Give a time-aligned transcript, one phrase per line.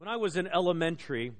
[0.00, 1.30] When I was in elementary,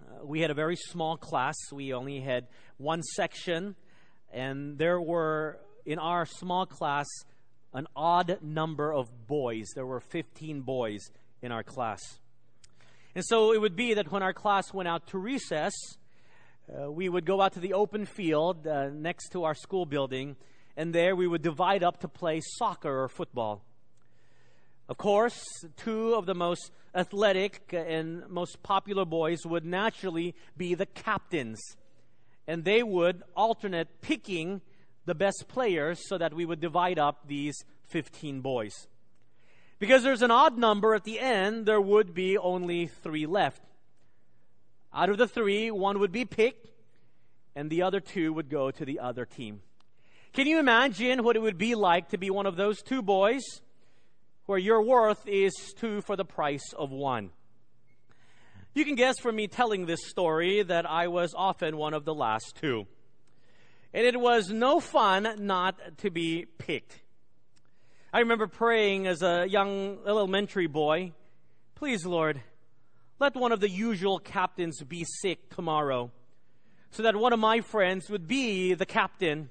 [0.00, 1.56] uh, we had a very small class.
[1.72, 3.74] We only had one section,
[4.32, 7.08] and there were, in our small class,
[7.74, 9.66] an odd number of boys.
[9.74, 11.00] There were 15 boys
[11.42, 12.00] in our class.
[13.16, 15.72] And so it would be that when our class went out to recess,
[16.72, 20.36] uh, we would go out to the open field uh, next to our school building,
[20.76, 23.64] and there we would divide up to play soccer or football.
[24.88, 25.42] Of course,
[25.76, 31.60] two of the most athletic and most popular boys would naturally be the captains.
[32.46, 34.60] And they would alternate picking
[35.04, 37.54] the best players so that we would divide up these
[37.88, 38.86] 15 boys.
[39.78, 43.62] Because there's an odd number at the end, there would be only three left.
[44.94, 46.68] Out of the three, one would be picked,
[47.56, 49.62] and the other two would go to the other team.
[50.32, 53.42] Can you imagine what it would be like to be one of those two boys?
[54.46, 57.30] Where your worth is two for the price of one.
[58.74, 62.14] You can guess from me telling this story that I was often one of the
[62.14, 62.86] last two.
[63.92, 66.98] And it was no fun not to be picked.
[68.12, 71.12] I remember praying as a young elementary boy,
[71.74, 72.40] please, Lord,
[73.18, 76.10] let one of the usual captains be sick tomorrow
[76.90, 79.50] so that one of my friends would be the captain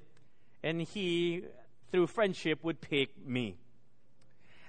[0.63, 1.43] and he,
[1.91, 3.57] through friendship, would pick me.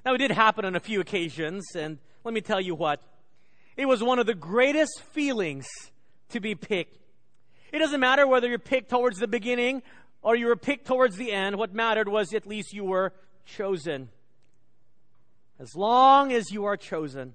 [0.04, 3.00] Now, it did happen on a few occasions, and let me tell you what.
[3.76, 5.66] It was one of the greatest feelings
[6.30, 6.98] to be picked.
[7.72, 9.82] It doesn't matter whether you're picked towards the beginning
[10.22, 11.56] or you were picked towards the end.
[11.56, 13.12] What mattered was at least you were
[13.46, 14.08] chosen.
[15.58, 17.34] As long as you are chosen.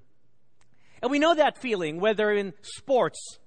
[1.02, 3.40] And we know that feeling, whether in sports,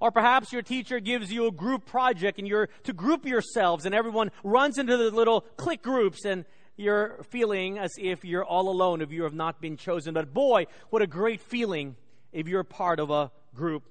[0.00, 3.94] or perhaps your teacher gives you a group project and you're to group yourselves and
[3.94, 6.44] everyone runs into the little click groups and
[6.76, 10.14] you're feeling as if you're all alone if you have not been chosen.
[10.14, 11.96] But boy, what a great feeling
[12.32, 13.84] if you're part of a group.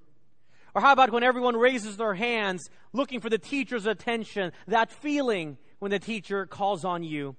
[0.73, 4.51] Or how about when everyone raises their hands looking for the teacher's attention?
[4.67, 7.35] That feeling when the teacher calls on you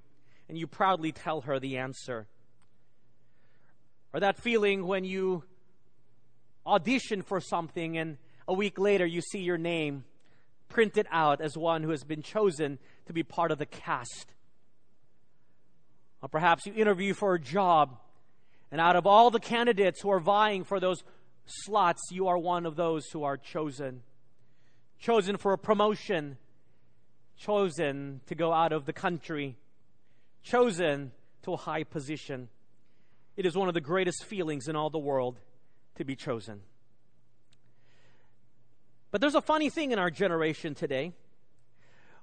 [0.48, 2.26] and you proudly tell her the answer.
[4.12, 5.44] Or that feeling when you
[6.66, 8.16] audition for something and
[8.48, 10.04] a week later you see your name
[10.68, 14.32] printed out as one who has been chosen to be part of the cast.
[16.22, 17.98] Or perhaps you interview for a job,
[18.70, 21.04] and out of all the candidates who are vying for those
[21.44, 24.02] slots, you are one of those who are chosen.
[24.98, 26.38] Chosen for a promotion,
[27.36, 29.56] chosen to go out of the country,
[30.42, 31.12] chosen
[31.42, 32.48] to a high position.
[33.36, 35.38] It is one of the greatest feelings in all the world
[35.96, 36.62] to be chosen.
[39.10, 41.12] But there's a funny thing in our generation today.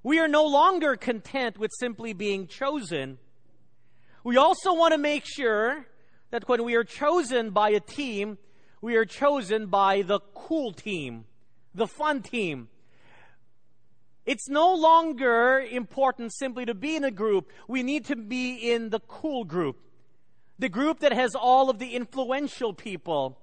[0.01, 3.17] We are no longer content with simply being chosen
[4.23, 5.85] we also want to make sure
[6.31, 8.37] that when we are chosen by a team,
[8.81, 11.25] we are chosen by the cool team,
[11.75, 12.69] the fun team.
[14.25, 17.49] It's no longer important simply to be in a group.
[17.67, 19.77] We need to be in the cool group.
[20.57, 23.39] The group that has all of the influential people.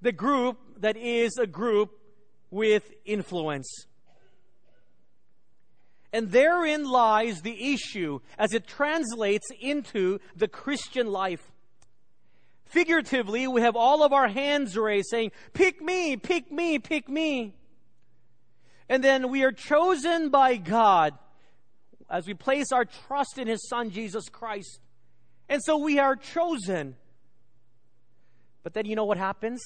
[0.00, 1.90] The group that is a group
[2.50, 3.86] with influence.
[6.12, 11.50] And therein lies the issue as it translates into the Christian life.
[12.66, 17.54] Figuratively, we have all of our hands raised saying, pick me, pick me, pick me.
[18.88, 21.14] And then we are chosen by God
[22.10, 24.80] as we place our trust in His Son, Jesus Christ.
[25.48, 26.96] And so we are chosen.
[28.62, 29.62] But then you know what happens?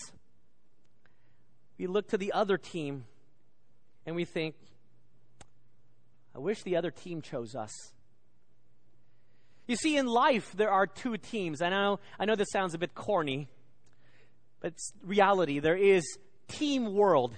[1.78, 3.05] We look to the other team
[4.07, 4.55] and we think,
[6.37, 7.73] I wish the other team chose us.
[9.67, 11.63] You see, in life, there are two teams.
[11.63, 13.49] I know, I know this sounds a bit corny,
[14.61, 15.61] but it's reality.
[15.61, 16.05] There is
[16.49, 17.35] Team World,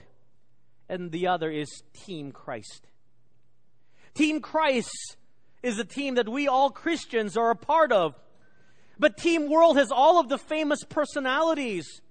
[0.89, 1.69] and the other is
[2.07, 2.89] Team Christ.
[4.15, 5.17] Team Christ
[5.63, 8.17] is a team that we all Christians are a part of.
[8.99, 12.03] But Team World has all of the famous personalities.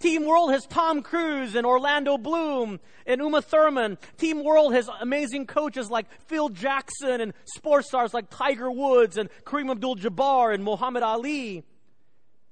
[0.00, 3.98] Team World has Tom Cruise and Orlando Bloom and Uma Thurman.
[4.16, 9.28] Team World has amazing coaches like Phil Jackson and sports stars like Tiger Woods and
[9.44, 11.64] Kareem Abdul-Jabbar and Muhammad Ali.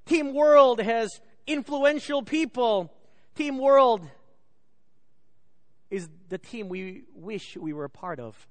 [0.06, 2.92] Team World has influential people.
[3.36, 4.08] Team World
[5.88, 8.48] is the team we wish we were a part of.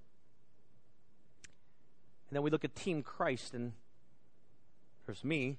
[2.30, 3.74] And then we look at Team Christ, and
[5.06, 5.58] there's me.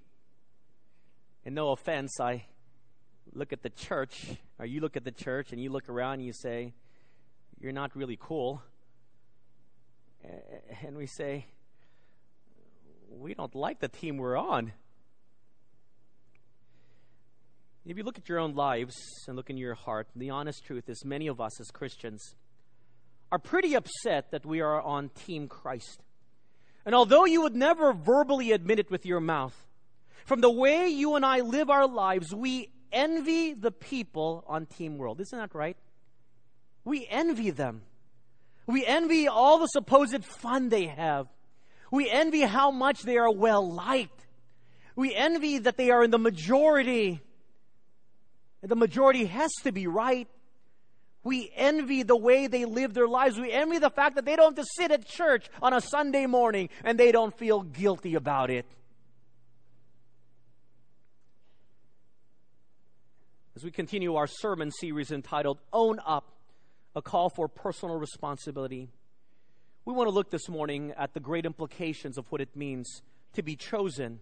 [1.45, 2.47] And no offense, I
[3.33, 6.25] look at the church, or you look at the church and you look around and
[6.25, 6.75] you say,
[7.61, 8.63] You're not really cool.
[10.85, 11.47] And we say,
[13.11, 14.73] We don't like the team we're on.
[17.85, 18.97] If you look at your own lives
[19.29, 22.35] and look in your heart, the honest truth is many of us as Christians
[23.31, 26.01] are pretty upset that we are on Team Christ.
[26.85, 29.55] And although you would never verbally admit it with your mouth,
[30.25, 34.97] from the way you and I live our lives, we envy the people on Team
[34.97, 35.21] World.
[35.21, 35.77] Isn't that right?
[36.85, 37.83] We envy them.
[38.67, 41.29] We envy all the supposed fun they have.
[41.91, 44.27] We envy how much they are well liked.
[44.97, 47.21] We envy that they are in the majority.
[48.63, 50.27] And the majority has to be right.
[51.23, 53.39] We envy the way they live their lives.
[53.39, 56.27] We envy the fact that they don't have to sit at church on a Sunday
[56.27, 58.65] morning and they don't feel guilty about it.
[63.57, 66.31] As we continue our sermon series entitled Own Up,
[66.95, 68.91] a call for personal responsibility,
[69.87, 73.01] we want to look this morning at the great implications of what it means
[73.33, 74.21] to be chosen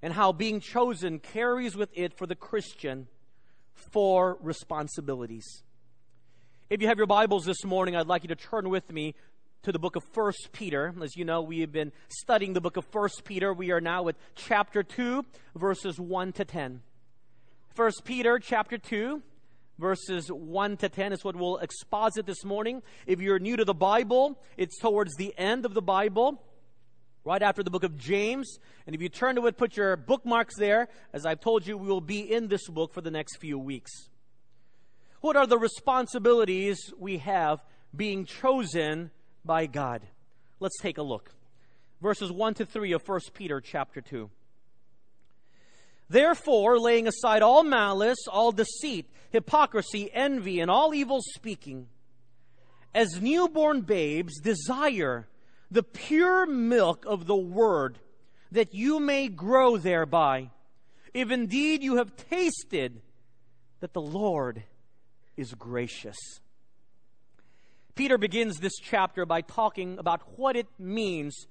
[0.00, 3.08] and how being chosen carries with it for the Christian
[3.74, 5.62] four responsibilities.
[6.70, 9.14] If you have your Bibles this morning, I'd like you to turn with me
[9.64, 10.94] to the book of First Peter.
[11.02, 13.52] As you know, we have been studying the book of First Peter.
[13.52, 16.80] We are now at chapter 2, verses 1 to 10.
[17.74, 19.22] First Peter chapter 2,
[19.78, 22.82] verses 1 to 10 is what we'll exposit this morning.
[23.06, 26.42] If you're new to the Bible, it's towards the end of the Bible
[27.24, 28.58] right after the book of James.
[28.86, 30.88] And if you turn to it, put your bookmarks there.
[31.14, 33.90] As I've told you, we will be in this book for the next few weeks.
[35.22, 37.64] What are the responsibilities we have
[37.96, 39.10] being chosen
[39.46, 40.02] by God?
[40.60, 41.30] Let's take a look.
[42.02, 44.28] Verses 1 to 3 of 1 Peter chapter 2.
[46.12, 51.86] Therefore, laying aside all malice, all deceit, hypocrisy, envy, and all evil speaking,
[52.94, 55.26] as newborn babes desire
[55.70, 57.98] the pure milk of the word,
[58.50, 60.50] that you may grow thereby,
[61.14, 63.00] if indeed you have tasted
[63.80, 64.64] that the Lord
[65.38, 66.18] is gracious.
[67.94, 71.46] Peter begins this chapter by talking about what it means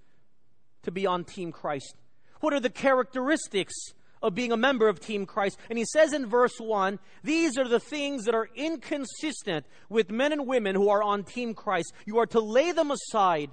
[0.83, 1.95] to be on Team Christ.
[2.41, 3.73] What are the characteristics
[4.21, 5.57] of being a member of Team Christ?
[5.69, 10.31] And he says in verse 1 these are the things that are inconsistent with men
[10.31, 11.93] and women who are on Team Christ.
[12.05, 13.49] You are to lay them aside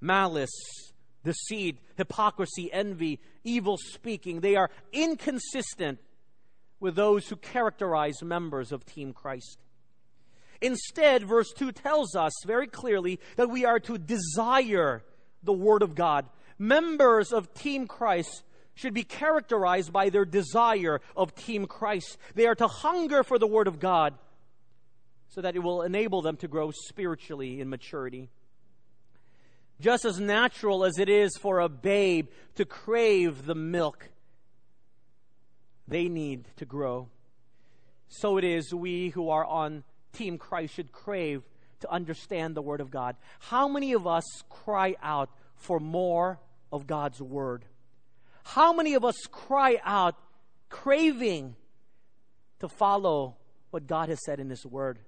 [0.00, 0.50] malice,
[1.24, 4.40] deceit, hypocrisy, envy, evil speaking.
[4.40, 5.98] They are inconsistent
[6.80, 9.58] with those who characterize members of Team Christ.
[10.60, 15.04] Instead, verse 2 tells us very clearly that we are to desire
[15.42, 16.26] the Word of God.
[16.58, 18.42] Members of Team Christ
[18.78, 22.16] should be characterized by their desire of Team Christ.
[22.36, 24.14] They are to hunger for the Word of God
[25.30, 28.30] so that it will enable them to grow spiritually in maturity.
[29.80, 34.10] Just as natural as it is for a babe to crave the milk
[35.88, 37.08] they need to grow,
[38.08, 39.82] so it is we who are on
[40.12, 41.42] Team Christ should crave
[41.80, 43.16] to understand the Word of God.
[43.40, 46.38] How many of us cry out for more
[46.70, 47.64] of God's Word?
[48.52, 50.14] How many of us cry out
[50.70, 51.54] craving
[52.60, 53.36] to follow
[53.70, 54.98] what God has said in His Word?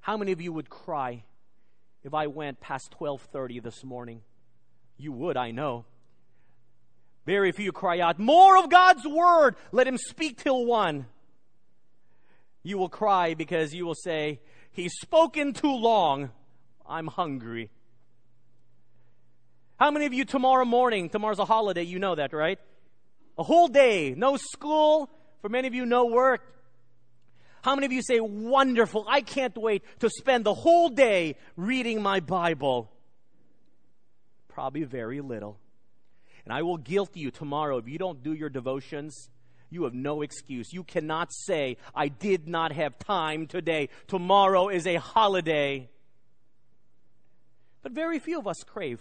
[0.00, 1.24] How many of you would cry
[2.02, 4.22] if I went past 12:30 this morning.
[4.98, 5.86] You would, I know.
[7.24, 9.56] Very few cry out, "More of God's word.
[9.72, 11.06] Let him speak till 1."
[12.62, 16.30] You will cry because you will say, "He's spoken too long.
[16.84, 17.70] I'm hungry."
[19.80, 22.58] How many of you tomorrow morning, tomorrow's a holiday, you know that, right?
[23.38, 25.08] A whole day, no school,
[25.40, 26.42] for many of you no work.
[27.62, 32.02] How many of you say, wonderful, I can't wait to spend the whole day reading
[32.02, 32.90] my Bible?
[34.48, 35.58] Probably very little.
[36.44, 39.30] And I will guilt you tomorrow if you don't do your devotions.
[39.70, 40.74] You have no excuse.
[40.74, 43.88] You cannot say, I did not have time today.
[44.08, 45.88] Tomorrow is a holiday.
[47.82, 49.00] But very few of us crave.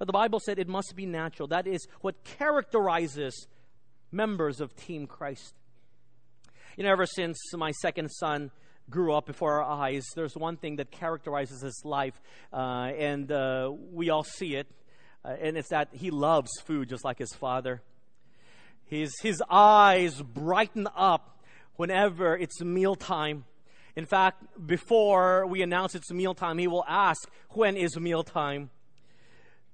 [0.00, 1.48] But the Bible said it must be natural.
[1.48, 3.46] That is what characterizes
[4.10, 5.52] members of Team Christ.
[6.78, 8.50] You know, ever since my second son
[8.88, 12.18] grew up before our eyes, there's one thing that characterizes his life,
[12.50, 14.68] uh, and uh, we all see it,
[15.22, 17.82] uh, and it's that he loves food just like his father.
[18.86, 21.42] His, his eyes brighten up
[21.76, 23.44] whenever it's mealtime.
[23.96, 28.70] In fact, before we announce it's mealtime, he will ask, When is mealtime?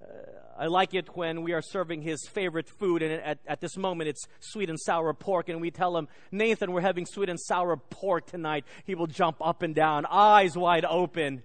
[0.08, 0.12] Uh,
[0.58, 4.08] I like it when we are serving his favorite food, and at, at this moment
[4.08, 7.76] it's sweet and sour pork, and we tell him, Nathan, we're having sweet and sour
[7.76, 8.64] pork tonight.
[8.84, 11.42] He will jump up and down, eyes wide open,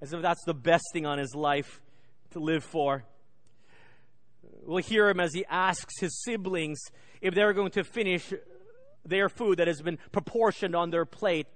[0.00, 1.80] as if that's the best thing on his life
[2.30, 3.04] to live for.
[4.64, 6.78] We'll hear him as he asks his siblings
[7.20, 8.32] if they're going to finish
[9.04, 11.46] their food that has been proportioned on their plate.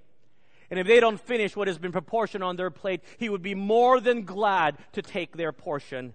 [0.70, 3.54] And if they don't finish what has been proportioned on their plate, he would be
[3.54, 6.14] more than glad to take their portion.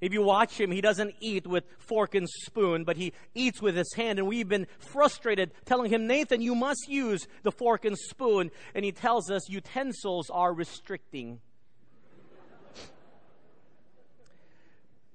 [0.00, 3.76] If you watch him, he doesn't eat with fork and spoon, but he eats with
[3.76, 4.18] his hand.
[4.18, 8.50] And we've been frustrated telling him, Nathan, you must use the fork and spoon.
[8.74, 11.40] And he tells us utensils are restricting.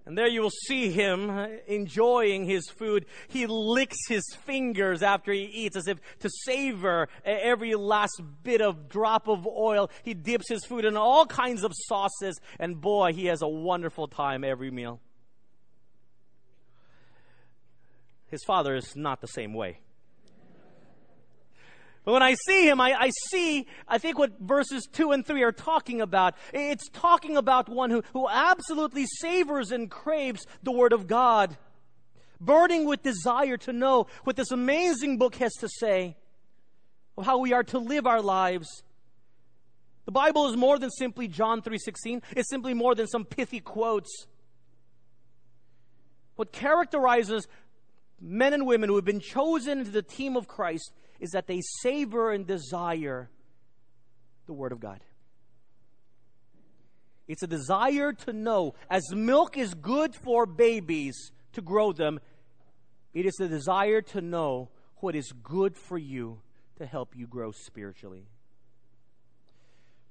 [0.06, 3.06] And there you will see him uh, enjoying his food.
[3.28, 8.62] He licks his fingers after he eats as if to savor uh, every last bit
[8.62, 9.92] of drop of oil.
[10.04, 14.08] He dips his food in all kinds of sauces, and boy, he has a wonderful
[14.08, 15.00] time every meal.
[18.28, 19.82] His father is not the same way.
[22.04, 25.44] But when I see him, I, I, see, I think what verses 2 and 3
[25.44, 26.36] are talking about.
[26.52, 31.58] It's talking about one who, who absolutely savors and craves the Word of God,
[32.40, 36.18] burning with desire to know what this amazing book has to say
[37.18, 38.84] of how we are to live our lives.
[40.06, 42.24] The Bible is more than simply John 3:16.
[42.36, 44.26] It's simply more than some pithy quotes.
[46.36, 47.48] What characterizes
[48.20, 50.92] men and women who have been chosen into the team of Christ
[51.22, 53.30] is that they savor and desire
[54.48, 55.00] the Word of God.
[57.28, 62.20] It's a desire to know, as milk is good for babies to grow them,
[63.14, 66.42] it is the desire to know what is good for you
[66.78, 68.26] to help you grow spiritually.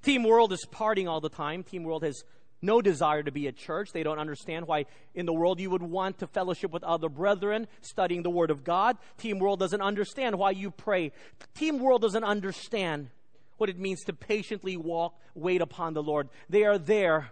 [0.02, 1.62] Team World is partying all the time.
[1.62, 2.23] Team World has
[2.62, 3.90] no desire to be at church.
[3.93, 7.67] They don't understand why in the world you would want to fellowship with other brethren,
[7.81, 8.99] studying the Word of God.
[9.19, 11.12] Team World doesn't understand why you pray.
[11.55, 13.09] Team World doesn't understand
[13.57, 16.29] what it means to patiently walk, wait upon the Lord.
[16.49, 17.31] They are there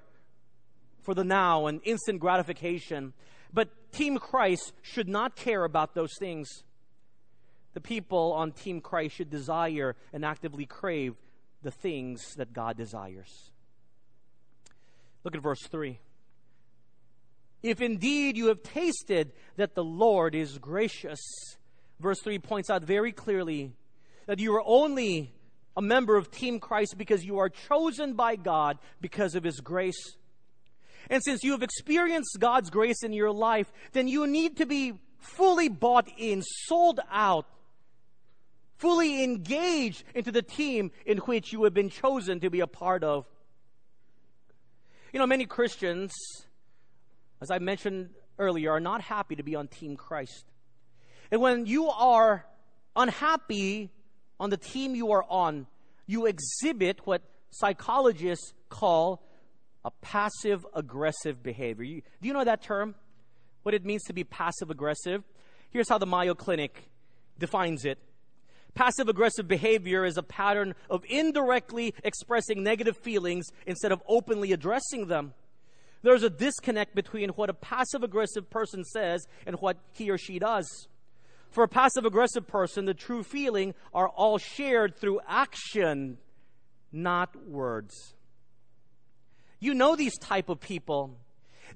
[1.02, 3.14] for the now and instant gratification.
[3.52, 6.64] But Team Christ should not care about those things.
[7.74, 11.16] The people on Team Christ should desire and actively crave
[11.62, 13.50] the things that God desires.
[15.24, 15.98] Look at verse 3.
[17.62, 21.20] If indeed you have tasted that the Lord is gracious,
[21.98, 23.72] verse 3 points out very clearly
[24.26, 25.32] that you are only
[25.76, 30.16] a member of Team Christ because you are chosen by God because of His grace.
[31.10, 34.94] And since you have experienced God's grace in your life, then you need to be
[35.18, 37.46] fully bought in, sold out,
[38.76, 43.02] fully engaged into the team in which you have been chosen to be a part
[43.02, 43.26] of.
[45.12, 46.12] You know, many Christians,
[47.40, 50.44] as I mentioned earlier, are not happy to be on Team Christ.
[51.30, 52.44] And when you are
[52.94, 53.90] unhappy
[54.38, 55.66] on the team you are on,
[56.06, 59.22] you exhibit what psychologists call
[59.84, 61.84] a passive aggressive behavior.
[61.84, 62.94] You, do you know that term?
[63.62, 65.22] What it means to be passive aggressive?
[65.70, 66.90] Here's how the Mayo Clinic
[67.38, 67.98] defines it
[68.74, 75.06] Passive aggressive behavior is a pattern of indirectly expressing negative feelings instead of openly addressing
[75.08, 75.34] them.
[76.02, 80.38] There's a disconnect between what a passive aggressive person says and what he or she
[80.38, 80.88] does.
[81.50, 86.18] For a passive aggressive person, the true feeling are all shared through action,
[86.92, 88.14] not words.
[89.58, 91.16] You know these type of people.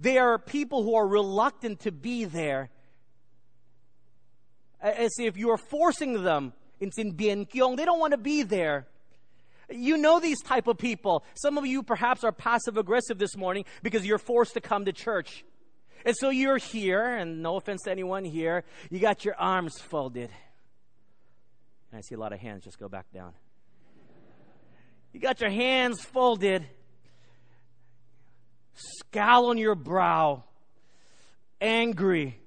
[0.00, 2.70] They are people who are reluctant to be there.
[4.80, 7.76] As if you are forcing them it's in Bienkyong.
[7.76, 8.86] They don't want to be there.
[9.70, 11.24] You know these type of people.
[11.34, 14.92] Some of you perhaps are passive aggressive this morning because you're forced to come to
[14.92, 15.44] church.
[16.04, 20.30] And so you're here, and no offense to anyone here, you got your arms folded.
[21.90, 23.32] And I see a lot of hands just go back down.
[25.12, 26.66] You got your hands folded,
[28.74, 30.42] scowl on your brow,
[31.60, 32.40] angry.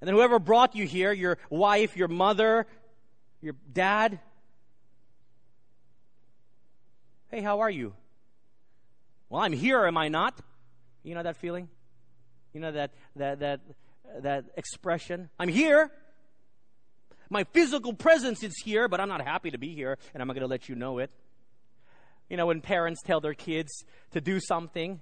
[0.00, 2.66] And then whoever brought you here, your wife, your mother,
[3.40, 4.20] your dad,
[7.30, 7.94] hey, how are you?
[9.28, 10.34] Well, I'm here, am I not?
[11.02, 11.68] You know that feeling?
[12.52, 13.60] You know that that that
[14.22, 15.30] that expression?
[15.38, 15.90] I'm here.
[17.30, 20.34] My physical presence is here, but I'm not happy to be here, and I'm not
[20.34, 21.10] going to let you know it.
[22.28, 23.70] You know, when parents tell their kids
[24.10, 25.00] to do something,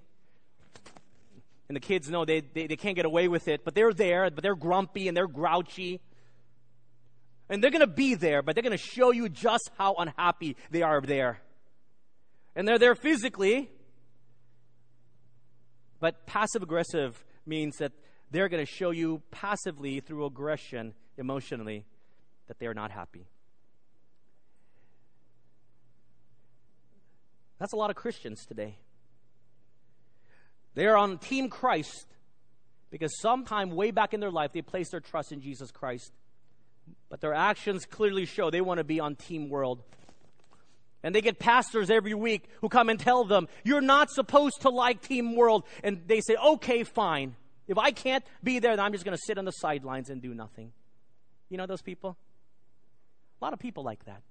[1.68, 4.30] and the kids know they, they, they can't get away with it, but they're there,
[4.30, 6.00] but they're grumpy and they're grouchy.
[7.48, 10.56] And they're going to be there, but they're going to show you just how unhappy
[10.70, 11.40] they are there.
[12.54, 13.70] And they're there physically,
[16.00, 17.92] but passive aggressive means that
[18.30, 21.84] they're going to show you passively through aggression, emotionally,
[22.48, 23.26] that they're not happy.
[27.58, 28.76] That's a lot of Christians today.
[30.74, 32.06] They are on Team Christ
[32.90, 36.12] because sometime way back in their life they placed their trust in Jesus Christ.
[37.08, 39.82] But their actions clearly show they want to be on Team World.
[41.02, 44.68] And they get pastors every week who come and tell them, You're not supposed to
[44.68, 45.64] like Team World.
[45.82, 47.36] And they say, Okay, fine.
[47.66, 50.22] If I can't be there, then I'm just going to sit on the sidelines and
[50.22, 50.72] do nothing.
[51.50, 52.16] You know those people?
[53.40, 54.22] A lot of people like that.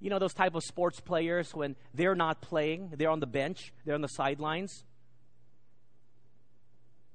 [0.00, 3.72] You know those type of sports players when they're not playing, they're on the bench,
[3.84, 4.84] they're on the sidelines.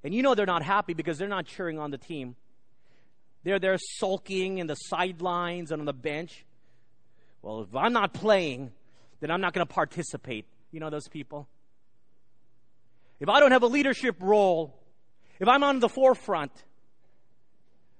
[0.04, 2.36] And you know they're not happy because they're not cheering on the team.
[3.46, 6.44] They're there sulking in the sidelines and on the bench.
[7.44, 8.72] Well, if I'm not playing,
[9.20, 10.48] then I'm not going to participate.
[10.72, 11.48] You know those people?
[13.20, 14.75] If I don't have a leadership role,
[15.40, 16.52] if I'm on the forefront,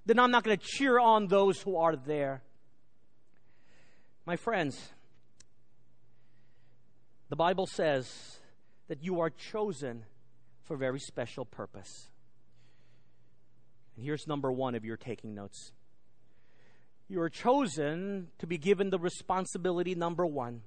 [0.08, 2.42] then I'm not going to cheer on those who are there.
[4.26, 4.94] My friends,
[7.30, 8.40] the Bible says
[8.88, 10.06] that you are chosen
[10.64, 12.10] for a very special purpose.
[13.96, 15.72] And here's number one if you're taking notes.
[17.08, 20.62] You are chosen to be given the responsibility, number one,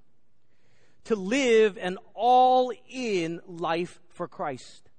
[1.05, 4.91] to live an all in life for Christ.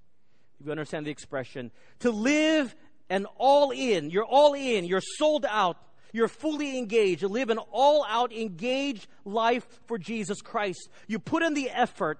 [0.60, 2.76] If you understand the expression, to live
[3.10, 5.78] an all in, you're all in, you're sold out
[6.12, 7.22] you're fully engaged.
[7.22, 10.90] You live an all out, engaged life for Jesus Christ.
[11.08, 12.20] You put in the effort.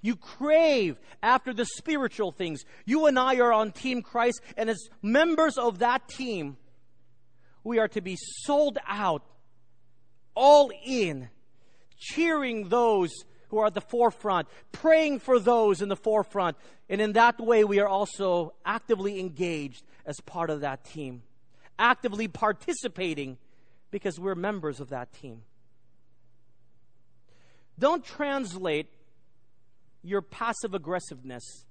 [0.00, 2.62] You crave after the spiritual things.
[2.84, 6.56] You and I are on Team Christ, and as members of that team,
[7.64, 9.22] we are to be sold out,
[10.34, 11.28] all in,
[11.98, 13.10] cheering those
[13.48, 16.56] who are at the forefront, praying for those in the forefront.
[16.88, 21.22] And in that way, we are also actively engaged as part of that team
[21.78, 23.38] actively participating
[23.90, 25.42] because we're members of that team.
[27.78, 28.88] Don't translate
[30.02, 31.64] your passive aggressiveness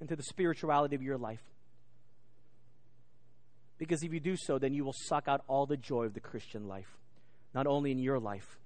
[0.00, 1.42] into the spirituality of your life.
[3.78, 6.20] Because if you do so, then you will suck out all the joy of the
[6.20, 6.98] Christian life,
[7.54, 8.58] not only in your life,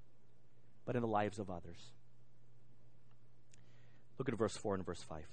[0.86, 1.78] but in the lives of others.
[4.18, 5.24] Look at verse 4 and verse 5.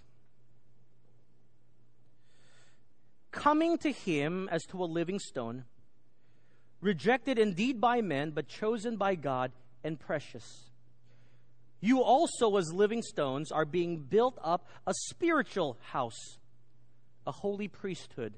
[3.38, 5.64] coming to him as to a living stone,
[6.82, 9.52] rejected indeed by men, but chosen by God
[9.84, 10.67] and precious.
[11.80, 16.38] You also, as living stones, are being built up a spiritual house,
[17.26, 18.34] a holy priesthood,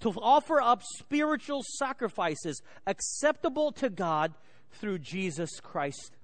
[0.00, 4.34] to offer up spiritual sacrifices acceptable to God
[4.72, 6.16] through Jesus Christ.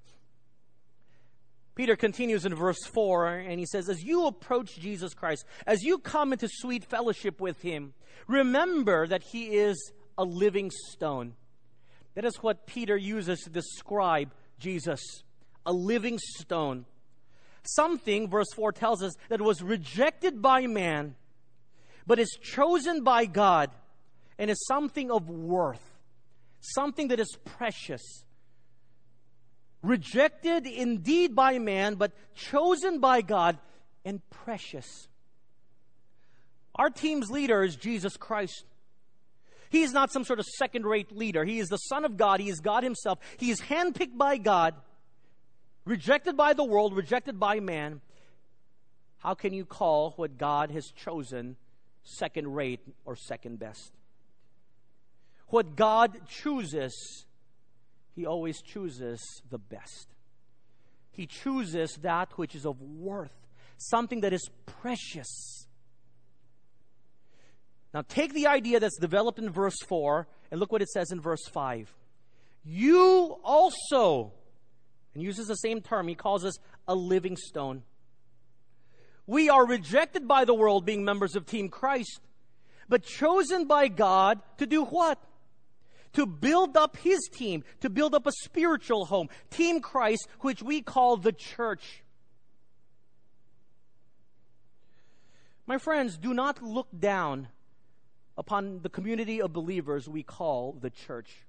[1.74, 5.98] Peter continues in verse 4 and he says, As you approach Jesus Christ, as you
[5.98, 7.94] come into sweet fellowship with him,
[8.26, 11.34] remember that he is a living stone.
[12.16, 15.22] That is what Peter uses to describe Jesus
[15.68, 16.84] a living stone.
[17.62, 21.14] Something, verse 4 tells us, that was rejected by man,
[22.06, 23.70] but is chosen by God
[24.38, 25.84] and is something of worth,
[26.60, 28.24] something that is precious
[29.82, 33.58] rejected indeed by man, but chosen by God
[34.04, 35.08] and precious.
[36.74, 38.64] Our team's leader is Jesus Christ.
[39.70, 41.44] He is not some sort of second rate leader.
[41.44, 42.40] He is the Son of God.
[42.40, 43.18] He is God Himself.
[43.36, 44.74] He is handpicked by God,
[45.88, 48.00] rejected by the world, rejected by man.
[49.18, 51.56] How can you call what God has chosen
[52.04, 53.92] second rate or second best?
[55.48, 57.24] What God chooses
[58.18, 60.08] he always chooses the best.
[61.12, 63.30] He chooses that which is of worth,
[63.76, 65.68] something that is precious.
[67.94, 71.20] Now, take the idea that's developed in verse 4 and look what it says in
[71.20, 71.94] verse 5.
[72.64, 74.32] You also,
[75.18, 76.54] and uses the same term, he calls us
[76.86, 77.82] a living stone.
[79.26, 82.20] We are rejected by the world being members of Team Christ,
[82.88, 85.18] but chosen by God to do what?
[86.14, 90.80] to build up his team, to build up a spiritual home, Team Christ, which we
[90.80, 92.02] call the church.
[95.66, 97.48] My friends, do not look down
[98.38, 101.44] upon the community of believers we call the church.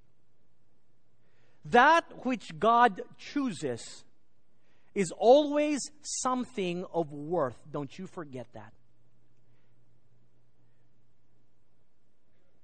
[1.72, 4.04] That which God chooses
[4.96, 7.58] is always something of worth.
[7.72, 8.74] Don't you forget that.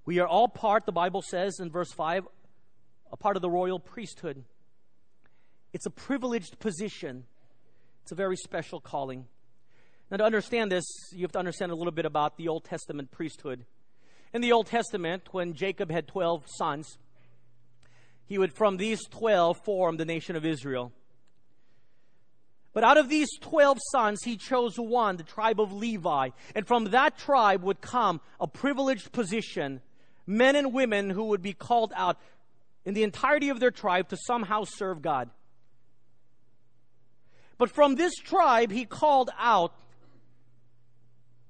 [0.05, 2.27] We are all part, the Bible says in verse 5,
[3.11, 4.43] a part of the royal priesthood.
[5.73, 7.25] It's a privileged position,
[8.03, 9.25] it's a very special calling.
[10.11, 13.09] Now, to understand this, you have to understand a little bit about the Old Testament
[13.11, 13.65] priesthood.
[14.33, 16.99] In the Old Testament, when Jacob had 12 sons,
[18.27, 20.91] he would, from these 12, form the nation of Israel.
[22.73, 26.29] But out of these 12 sons, he chose one, the tribe of Levi.
[26.53, 29.81] And from that tribe would come a privileged position,
[30.27, 32.17] men and women who would be called out
[32.83, 35.29] in the entirety of their tribe to somehow serve God.
[37.57, 39.73] But from this tribe, he called out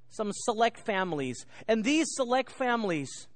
[0.10, 1.46] some select families.
[1.68, 3.28] And these select families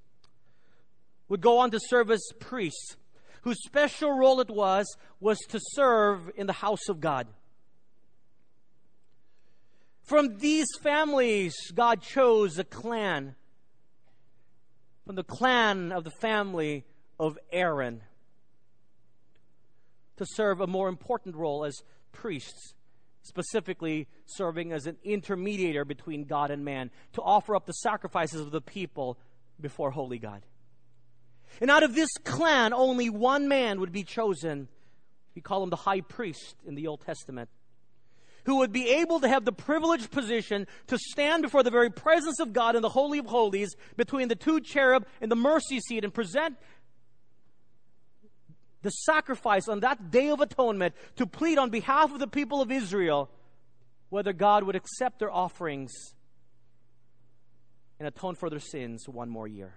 [1.28, 2.96] would go on to serve as priests,
[3.42, 4.86] whose special role it was,
[5.20, 7.28] was to serve in the house of God.
[10.04, 13.36] From these families, God chose a clan.
[15.06, 16.86] From the clan of the family
[17.20, 18.02] of Aaron
[20.18, 22.74] to serve a more important role as priests,
[23.22, 28.52] specifically serving as an intermediator between God and man, to offer up the sacrifices of
[28.52, 29.18] the people
[29.62, 30.46] before holy God.
[31.62, 34.68] And out of this clan, only one man would be chosen.
[35.36, 37.50] We call him the high priest in the Old Testament
[38.46, 42.40] who would be able to have the privileged position to stand before the very presence
[42.40, 46.04] of God in the Holy of Holies between the two cherub and the mercy seat
[46.04, 46.58] and present
[48.82, 52.72] the sacrifice on that day of atonement to plead on behalf of the people of
[52.72, 53.30] Israel
[54.10, 55.92] whether God would accept their offerings
[58.00, 59.76] and atone for their sins one more year.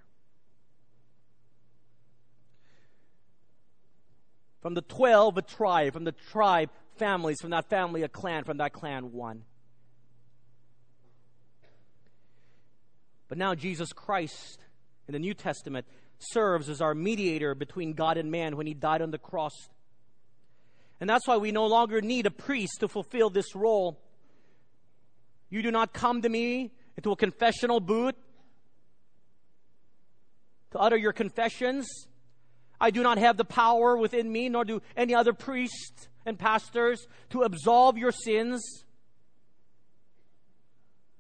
[4.63, 5.93] From the 12, a tribe.
[5.93, 9.43] From the tribe, families, from that family, a clan, from that clan, one.
[13.29, 14.59] But now Jesus Christ
[15.09, 15.87] in the New Testament
[16.19, 19.53] serves as our mediator between God and man when he died on the cross.
[21.01, 23.99] And that's why we no longer need a priest to fulfill this role.
[25.51, 28.15] You do not come to me into a confessional booth
[30.71, 31.87] to utter your confessions.
[32.83, 37.07] I do not have the power within me, nor do any other priests and pastors
[37.31, 38.61] to absolve your sins.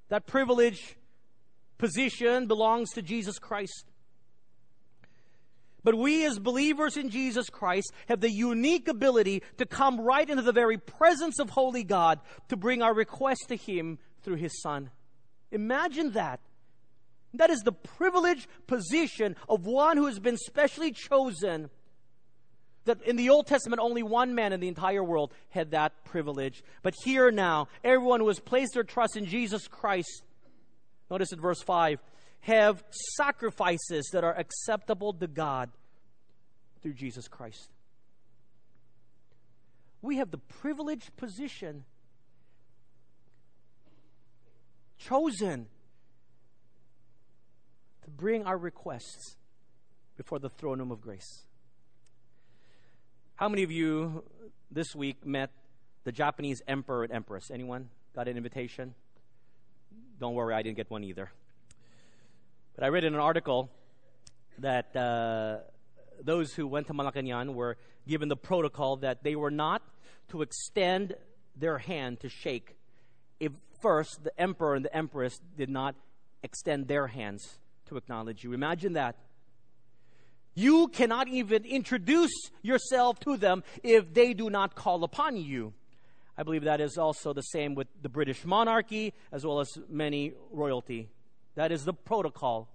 [0.09, 0.96] That privilege
[1.79, 3.92] position belongs to Jesus Christ.
[5.85, 10.42] But we, as believers in Jesus Christ, have the unique ability to come right into
[10.42, 14.90] the very presence of Holy God to bring our request to Him through His Son.
[15.53, 16.40] Imagine that.
[17.34, 21.70] That is the privileged position of one who has been specially chosen
[22.84, 26.62] that in the Old Testament, only one man in the entire world had that privilege.
[26.82, 30.22] But here now, everyone who has placed their trust in Jesus Christ,
[31.10, 32.00] notice in verse 5,
[32.40, 32.82] have
[33.16, 35.70] sacrifices that are acceptable to God
[36.82, 37.70] through Jesus Christ.
[40.00, 41.84] We have the privileged position,
[44.98, 45.68] chosen
[48.16, 49.37] bring our requests
[50.16, 51.42] before the throne room of grace.
[53.37, 54.25] How many of you
[54.70, 55.51] this week met
[56.05, 57.51] the Japanese emperor and empress?
[57.51, 58.94] Anyone got an invitation?
[60.20, 61.31] Don't worry, I didn't get one either.
[62.75, 63.70] But I read in an article
[64.59, 65.59] that uh,
[66.22, 69.83] those who went to Malacañang were given the protocol that they were not
[70.29, 71.14] to extend
[71.57, 72.77] their hand to shake
[73.40, 75.94] if first the emperor and the empress did not
[76.42, 78.52] extend their hands to acknowledge you.
[78.52, 79.16] Imagine that.
[80.54, 85.72] You cannot even introduce yourself to them if they do not call upon you.
[86.36, 90.32] I believe that is also the same with the British monarchy as well as many
[90.50, 91.08] royalty.
[91.54, 92.68] That is the protocol.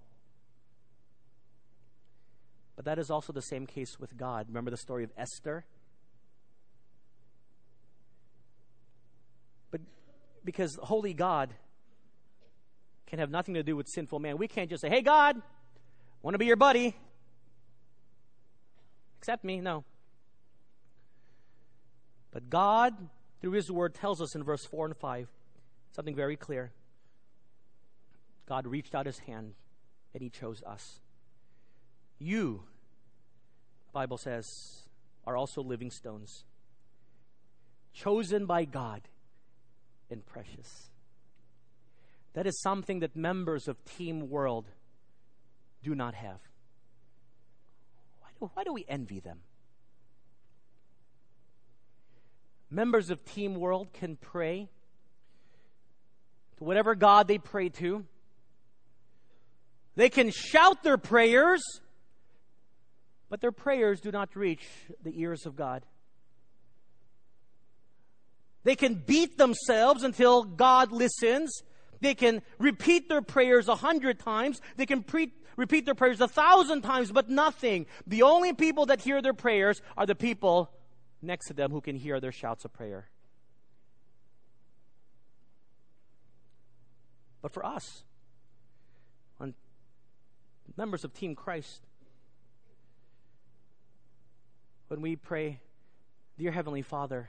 [2.76, 4.46] But that is also the same case with God.
[4.48, 5.64] Remember the story of Esther?
[9.72, 9.80] But
[10.44, 11.54] because holy God
[13.08, 15.40] can have nothing to do with sinful man, we can't just say, hey, God,
[16.22, 16.94] want to be your buddy.
[19.18, 19.60] Accept me?
[19.60, 19.84] No.
[22.30, 22.94] But God,
[23.40, 25.28] through His Word, tells us in verse 4 and 5
[25.92, 26.70] something very clear.
[28.46, 29.54] God reached out His hand
[30.12, 31.00] and He chose us.
[32.18, 32.64] You,
[33.92, 34.82] Bible says,
[35.26, 36.44] are also living stones,
[37.94, 39.02] chosen by God
[40.10, 40.90] and precious.
[42.38, 44.64] That is something that members of Team World
[45.82, 46.38] do not have.
[48.38, 49.40] Why do we envy them?
[52.70, 54.68] Members of Team World can pray
[56.58, 58.04] to whatever God they pray to.
[59.96, 61.60] They can shout their prayers,
[63.28, 64.62] but their prayers do not reach
[65.02, 65.82] the ears of God.
[68.62, 71.64] They can beat themselves until God listens.
[72.00, 74.60] They can repeat their prayers a hundred times.
[74.76, 77.86] They can pre- repeat their prayers a thousand times, but nothing.
[78.06, 80.70] The only people that hear their prayers are the people
[81.20, 83.08] next to them who can hear their shouts of prayer.
[87.42, 88.04] But for us,
[89.40, 89.54] on
[90.76, 91.82] members of Team Christ,
[94.88, 95.60] when we pray,
[96.38, 97.28] Dear Heavenly Father,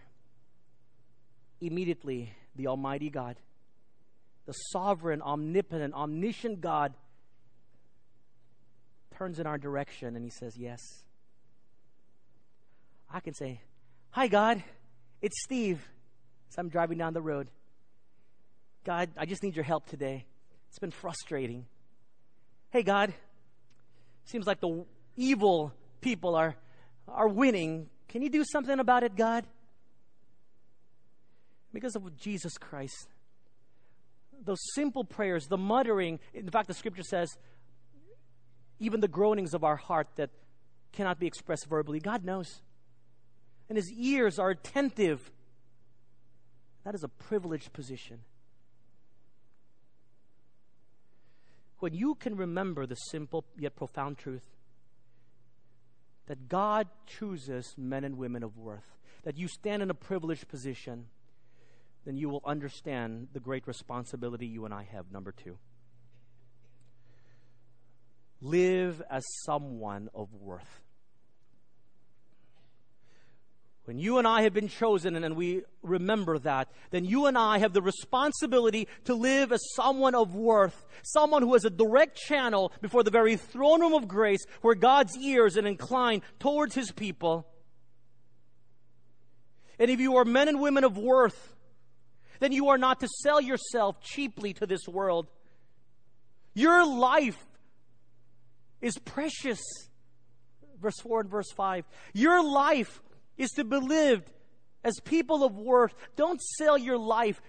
[1.62, 3.36] immediately the Almighty God
[4.50, 6.96] the sovereign, omnipotent, omniscient God,
[9.16, 10.82] turns in our direction and He says, Yes.
[13.14, 13.62] I can say,
[14.10, 14.64] Hi, God,
[15.22, 15.88] it's Steve.
[16.50, 17.48] As I'm driving down the road.
[18.86, 20.26] God, I just need your help today.
[20.70, 21.68] It's been frustrating.
[22.72, 23.14] Hey, God,
[24.26, 24.84] seems like the
[25.16, 26.56] evil people are,
[27.08, 27.88] are winning.
[28.08, 29.46] Can you do something about it, God?
[31.72, 33.10] Because of Jesus Christ.
[34.44, 37.30] Those simple prayers, the muttering, in fact, the scripture says,
[38.80, 40.30] even the groanings of our heart that
[40.94, 42.62] cannot be expressed verbally, God knows.
[43.68, 45.32] And his ears are attentive.
[46.86, 48.22] That is a privileged position.
[51.80, 54.44] when you can remember the simple yet profound truth
[56.28, 61.08] that God chooses men and women of worth, that you stand in a privileged position,
[62.10, 65.12] then you will understand the great responsibility you and I have.
[65.12, 65.60] Number two,
[68.42, 70.82] live as someone of worth.
[73.84, 77.60] When you and I have been chosen and we remember that, then you and I
[77.60, 82.72] have the responsibility to live as someone of worth, someone who has a direct channel
[82.82, 87.46] before the very throne room of grace where God's ears are inclined towards his people.
[89.78, 91.56] And if you are men and women of worth,
[92.40, 95.28] then you are not to sell yourself cheaply to this world.
[96.54, 97.46] Your life
[98.82, 99.60] is precious.
[100.82, 101.86] Verse 4 and verse 5.
[102.14, 103.02] Your life
[103.38, 104.32] is to be lived
[104.84, 105.94] as people of worth.
[106.16, 107.42] Don't sell your life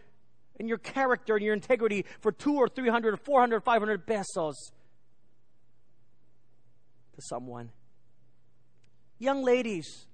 [0.59, 3.81] and your character and your integrity for two or three hundred or four hundred, five
[3.81, 4.73] hundred pesos
[7.15, 7.71] to someone.
[9.19, 10.07] Young ladies,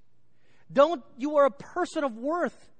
[0.73, 2.71] don't, you are a person of worth.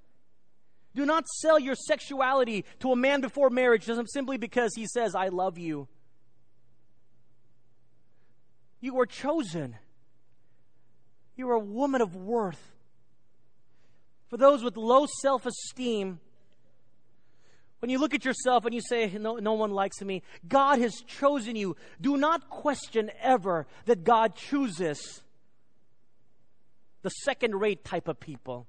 [0.97, 5.29] Do not sell your sexuality to a man before marriage simply because he says, I
[5.29, 5.89] love you.
[8.81, 9.77] You are chosen.
[11.37, 12.73] You are a woman of worth.
[14.29, 16.19] For those with low self esteem,
[17.81, 20.95] when you look at yourself and you say, no, no one likes me, God has
[21.07, 21.77] chosen you.
[22.01, 25.21] Do not question ever that God chooses
[27.03, 28.67] the second rate type of people.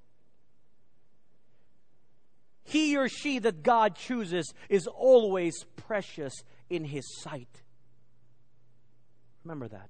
[2.68, 6.34] He or she that God chooses is always precious
[6.68, 7.48] in His sight.
[9.42, 9.88] Remember that.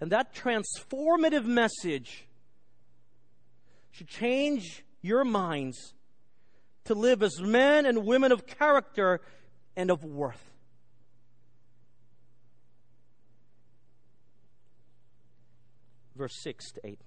[0.00, 2.28] And that transformative message
[3.90, 5.92] should change your minds
[6.84, 9.20] to live as men and women of character
[9.74, 10.52] and of worth.
[16.14, 17.00] Verse 6 to 8.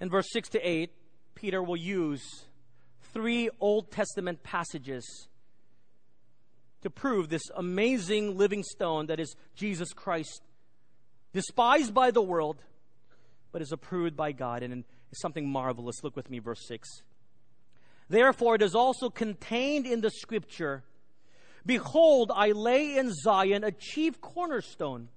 [0.00, 0.90] In verse 6 to 8,
[1.34, 2.22] Peter will use
[3.12, 5.28] three Old Testament passages
[6.82, 10.42] to prove this amazing living stone that is Jesus Christ,
[11.32, 12.62] despised by the world
[13.52, 16.02] but is approved by God and is something marvelous.
[16.02, 16.88] Look with me, verse 6.
[18.08, 20.82] Therefore, it is also contained in the scripture
[21.66, 25.08] Behold, I lay in Zion a chief cornerstone,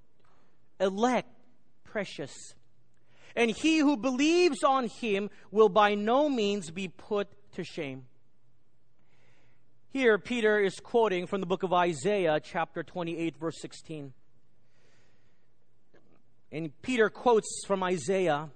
[0.80, 1.28] elect,
[1.84, 2.32] precious.
[3.38, 8.06] And he who believes on him will by no means be put to shame.
[9.92, 14.12] Here, Peter is quoting from the book of Isaiah, chapter 28, verse 16.
[16.52, 18.50] And Peter quotes from Isaiah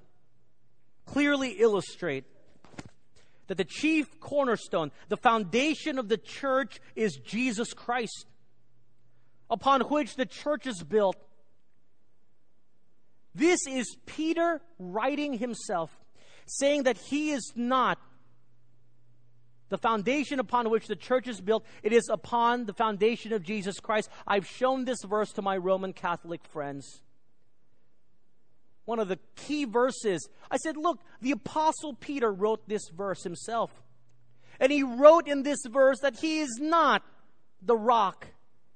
[1.05, 2.25] clearly illustrate
[3.47, 8.25] that the chief cornerstone, the foundation of the church is Jesus Christ,
[9.47, 11.17] upon which the church is built.
[13.33, 15.91] This is Peter writing himself,
[16.45, 17.97] saying that he is not
[19.69, 21.65] the foundation upon which the church is built.
[21.81, 24.09] It is upon the foundation of Jesus Christ.
[24.27, 27.01] I've shown this verse to my Roman Catholic friends
[28.91, 30.27] one of the key verses.
[30.49, 33.71] I said, Look, the Apostle Peter wrote this verse himself.
[34.59, 37.01] And he wrote in this verse that he is not
[37.61, 38.27] the rock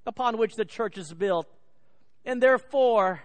[0.05, 1.47] upon which the church is built.
[2.23, 3.23] And therefore,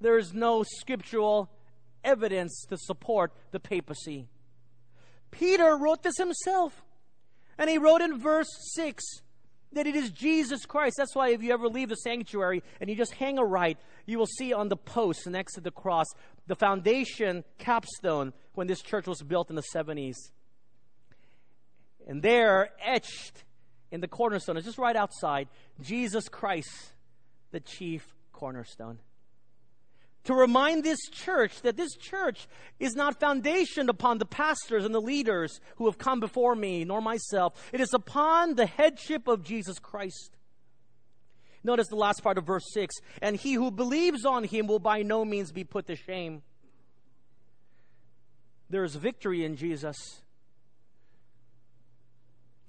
[0.00, 1.50] there is no scriptural
[2.04, 4.28] evidence to support the papacy.
[5.30, 6.82] Peter wrote this himself.
[7.58, 9.02] And he wrote in verse 6
[9.72, 10.94] that it is Jesus Christ.
[10.96, 14.18] That's why if you ever leave the sanctuary and you just hang a right, you
[14.18, 16.06] will see on the post next to the cross
[16.46, 20.14] the foundation capstone when this church was built in the 70s.
[22.06, 23.44] And there, etched
[23.90, 25.48] in the cornerstone, it's just right outside,
[25.82, 26.94] Jesus Christ,
[27.50, 28.98] the chief cornerstone.
[30.24, 35.00] To remind this church that this church is not foundationed upon the pastors and the
[35.00, 37.54] leaders who have come before me, nor myself.
[37.72, 40.36] It is upon the headship of Jesus Christ.
[41.64, 45.02] Notice the last part of verse 6 and he who believes on him will by
[45.02, 46.42] no means be put to shame.
[48.70, 49.96] There is victory in Jesus.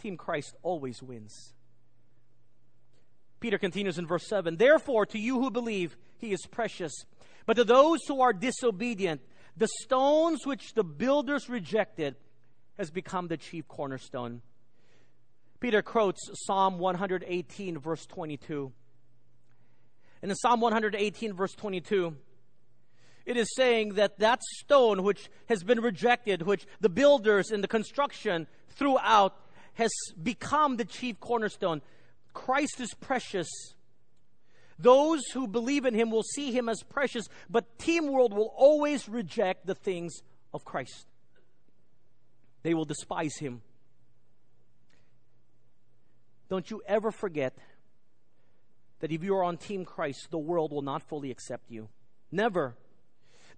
[0.01, 1.53] Team Christ always wins.
[3.39, 6.93] Peter continues in verse 7 Therefore, to you who believe, he is precious.
[7.49, 9.21] But to those who are disobedient,
[9.57, 12.15] the stones which the builders rejected
[12.77, 14.43] has become the chief cornerstone.
[15.59, 18.71] Peter quotes Psalm 118, verse 22.
[20.21, 22.15] And in Psalm 118, verse 22,
[23.25, 27.67] it is saying that that stone which has been rejected, which the builders in the
[27.67, 29.35] construction threw out,
[29.73, 29.89] has
[30.21, 31.81] become the chief cornerstone.
[32.31, 33.49] Christ is precious.
[34.79, 39.09] Those who believe in him will see him as precious, but Team World will always
[39.09, 40.21] reject the things
[40.53, 41.05] of Christ.
[42.63, 43.61] They will despise him.
[46.49, 47.53] Don't you ever forget
[49.01, 51.89] that if you are on Team Christ, the world will not fully accept you.
[52.31, 52.75] Never.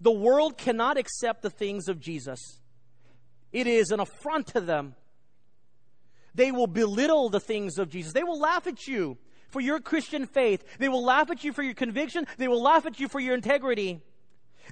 [0.00, 2.58] The world cannot accept the things of Jesus.
[3.52, 4.94] It is an affront to them.
[6.34, 8.12] They will belittle the things of Jesus.
[8.12, 9.18] They will laugh at you
[9.52, 10.64] for your Christian faith.
[10.78, 12.26] They will laugh at you for your conviction.
[12.38, 14.00] They will laugh at you for your integrity.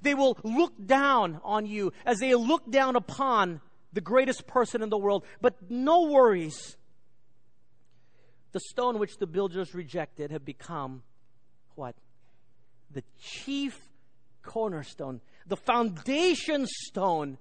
[0.02, 3.60] They will look down on you as they look down upon
[3.92, 5.24] the greatest person in the world.
[5.40, 6.76] But no worries
[8.52, 11.02] the stone which the builders rejected have become
[11.76, 11.94] what?
[12.90, 13.78] The chief
[14.42, 17.38] cornerstone, the foundation stone.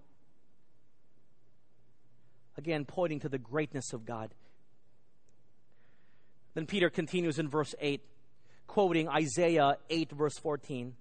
[2.58, 4.34] Again, pointing to the greatness of God.
[6.54, 8.02] Then Peter continues in verse 8,
[8.68, 10.96] quoting Isaiah 8, verse 14.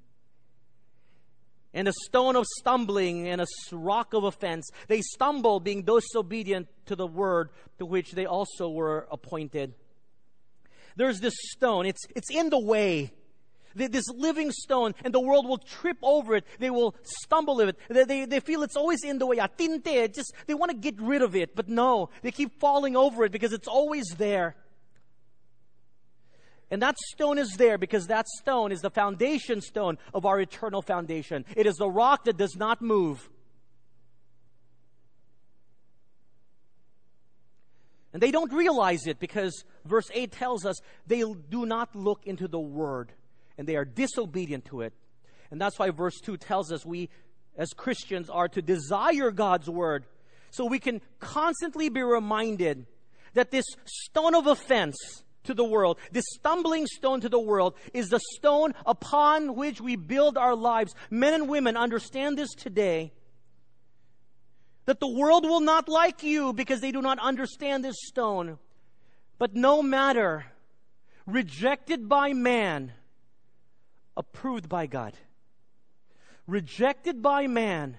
[1.74, 4.70] And a stone of stumbling and a rock of offense.
[4.88, 9.74] They stumble, being disobedient to the word to which they also were appointed
[10.98, 11.86] there's this stone.
[11.86, 13.12] It's, it's in the way.
[13.74, 16.44] This living stone, and the world will trip over it.
[16.58, 17.78] They will stumble over it.
[17.88, 19.36] They, they, they feel it's always in the way.
[19.36, 23.30] Just, they want to get rid of it, but no, they keep falling over it
[23.30, 24.56] because it's always there.
[26.70, 30.82] And that stone is there because that stone is the foundation stone of our eternal
[30.82, 31.44] foundation.
[31.56, 33.28] It is the rock that does not move.
[38.12, 40.76] And they don't realize it because verse 8 tells us
[41.06, 43.12] they do not look into the word
[43.56, 44.92] and they are disobedient to it.
[45.50, 47.08] And that's why verse 2 tells us we
[47.56, 50.04] as Christians are to desire God's word
[50.50, 52.86] so we can constantly be reminded
[53.34, 54.96] that this stone of offense
[55.48, 59.96] to the world, this stumbling stone to the world, is the stone upon which we
[59.96, 60.94] build our lives.
[61.10, 63.12] Men and women understand this today
[64.84, 68.58] that the world will not like you because they do not understand this stone.
[69.38, 70.46] But no matter,
[71.26, 72.92] rejected by man,
[74.16, 75.12] approved by God.
[76.46, 77.98] Rejected by man,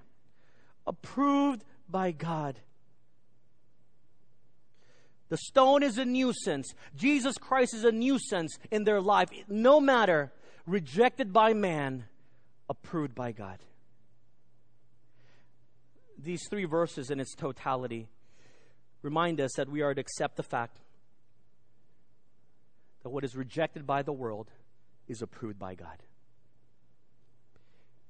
[0.88, 2.60] approved by God.
[5.30, 6.74] The stone is a nuisance.
[6.96, 9.30] Jesus Christ is a nuisance in their life.
[9.48, 10.32] No matter,
[10.66, 12.06] rejected by man,
[12.68, 13.60] approved by God
[16.24, 18.08] these three verses in its totality
[19.02, 20.78] remind us that we are to accept the fact
[23.04, 24.52] that what is rejected by the world
[25.08, 26.04] is approved by God.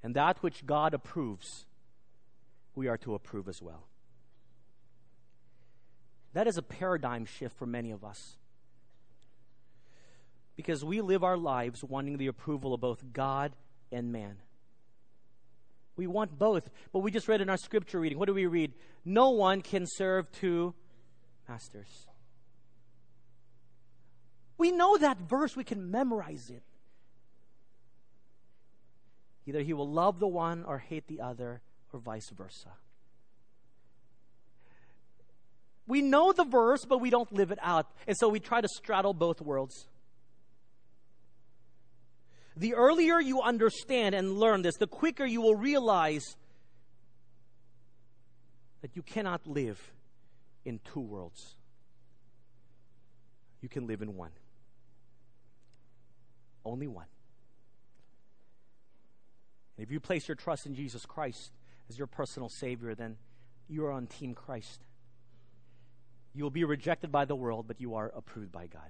[0.01, 1.65] And that which God approves,
[2.75, 3.83] we are to approve as well.
[6.33, 8.37] That is a paradigm shift for many of us.
[10.55, 13.55] Because we live our lives wanting the approval of both God
[13.91, 14.37] and man.
[15.95, 16.69] We want both.
[16.93, 18.19] But we just read in our scripture reading.
[18.19, 18.73] What do we read?
[19.03, 20.73] No one can serve two
[21.47, 22.07] masters.
[24.57, 26.63] We know that verse, we can memorize it.
[29.45, 31.61] Either he will love the one or hate the other,
[31.91, 32.69] or vice versa.
[35.89, 37.91] We know the verse, but we don't live it out.
[38.07, 39.89] And so we try to straddle both worlds
[42.59, 46.35] the earlier you understand and learn this, the quicker you will realize
[48.81, 49.79] that you cannot live
[50.65, 51.55] in two worlds.
[53.61, 54.31] You can live in one.
[56.65, 57.07] Only one.
[59.77, 61.51] And if you place your trust in Jesus Christ
[61.89, 63.15] as your personal Savior, then
[63.69, 64.81] you are on Team Christ.
[66.33, 68.89] You will be rejected by the world, but you are approved by God.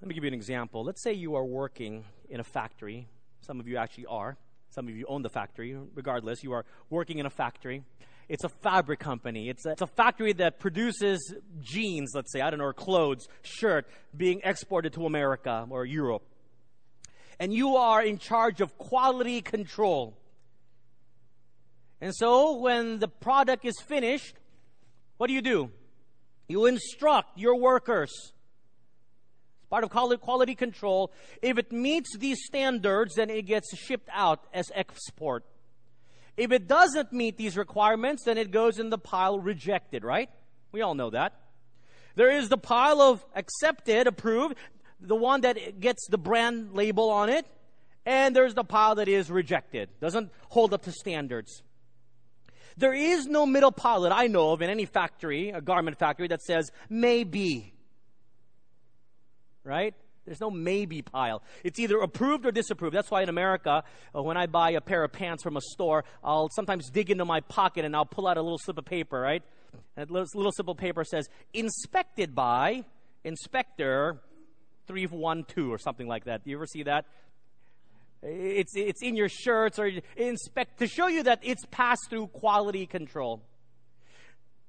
[0.00, 0.82] Let me give you an example.
[0.82, 3.06] Let's say you are working in a factory.
[3.42, 4.36] Some of you actually are.
[4.70, 5.76] Some of you own the factory.
[5.94, 7.82] Regardless, you are working in a factory.
[8.28, 9.50] It's a fabric company.
[9.50, 13.26] It's a, it's a factory that produces jeans, let's say, I don't know, or clothes,
[13.42, 16.22] shirt, being exported to America or Europe.
[17.40, 20.16] And you are in charge of quality control.
[22.00, 24.34] And so when the product is finished,
[25.18, 25.70] what do you do?
[26.48, 28.10] You instruct your workers
[29.60, 31.12] It's part of quality control.
[31.42, 35.44] If it meets these standards, then it gets shipped out as export.
[36.36, 40.30] If it doesn't meet these requirements, then it goes in the pile rejected, right?
[40.72, 41.34] We all know that.
[42.14, 44.56] There is the pile of accepted, approved,
[45.00, 47.46] the one that gets the brand label on it,
[48.06, 51.62] and there's the pile that is rejected, doesn't hold up to standards.
[52.76, 56.28] There is no middle pile that I know of in any factory, a garment factory,
[56.28, 57.74] that says maybe
[59.64, 59.94] right?
[60.26, 61.42] There's no maybe pile.
[61.64, 62.94] It's either approved or disapproved.
[62.94, 63.82] That's why in America,
[64.14, 67.24] uh, when I buy a pair of pants from a store, I'll sometimes dig into
[67.24, 69.42] my pocket and I'll pull out a little slip of paper, right?
[69.96, 72.84] And a little, little slip of paper says, inspected by
[73.24, 74.20] inspector
[74.86, 76.44] 312 or something like that.
[76.44, 77.06] Do you ever see that?
[78.22, 82.86] It's, it's in your shirts or inspect to show you that it's passed through quality
[82.86, 83.42] control.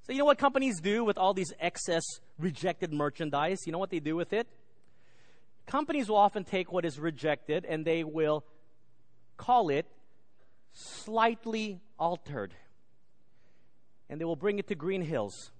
[0.03, 2.03] So, you know what companies do with all these excess
[2.39, 3.59] rejected merchandise?
[3.65, 4.47] You know what they do with it?
[5.65, 8.43] companies will often take what is rejected and they will
[9.37, 9.85] call it
[10.73, 12.53] slightly altered.
[14.09, 15.51] And they will bring it to Greenhills.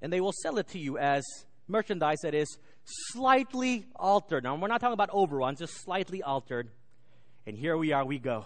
[0.00, 1.24] And they will sell it to you as
[1.66, 4.44] merchandise that is slightly altered.
[4.44, 6.70] Now, we're not talking about overruns, just slightly altered.
[7.46, 8.44] And here we are, we go.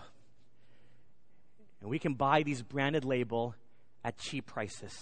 [1.81, 3.55] And we can buy these branded label
[4.05, 4.95] at cheap prices.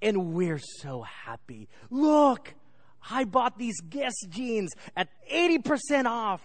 [0.00, 1.68] And we're so happy.
[1.90, 2.54] Look,
[3.10, 6.40] I bought these Guess jeans at 80% off.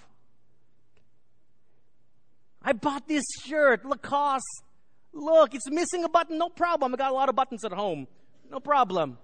[2.62, 4.64] I bought this shirt, Lacoste.
[5.12, 6.38] Look, it's missing a button.
[6.38, 6.94] No problem.
[6.94, 8.08] I got a lot of buttons at home.
[8.50, 9.18] No problem.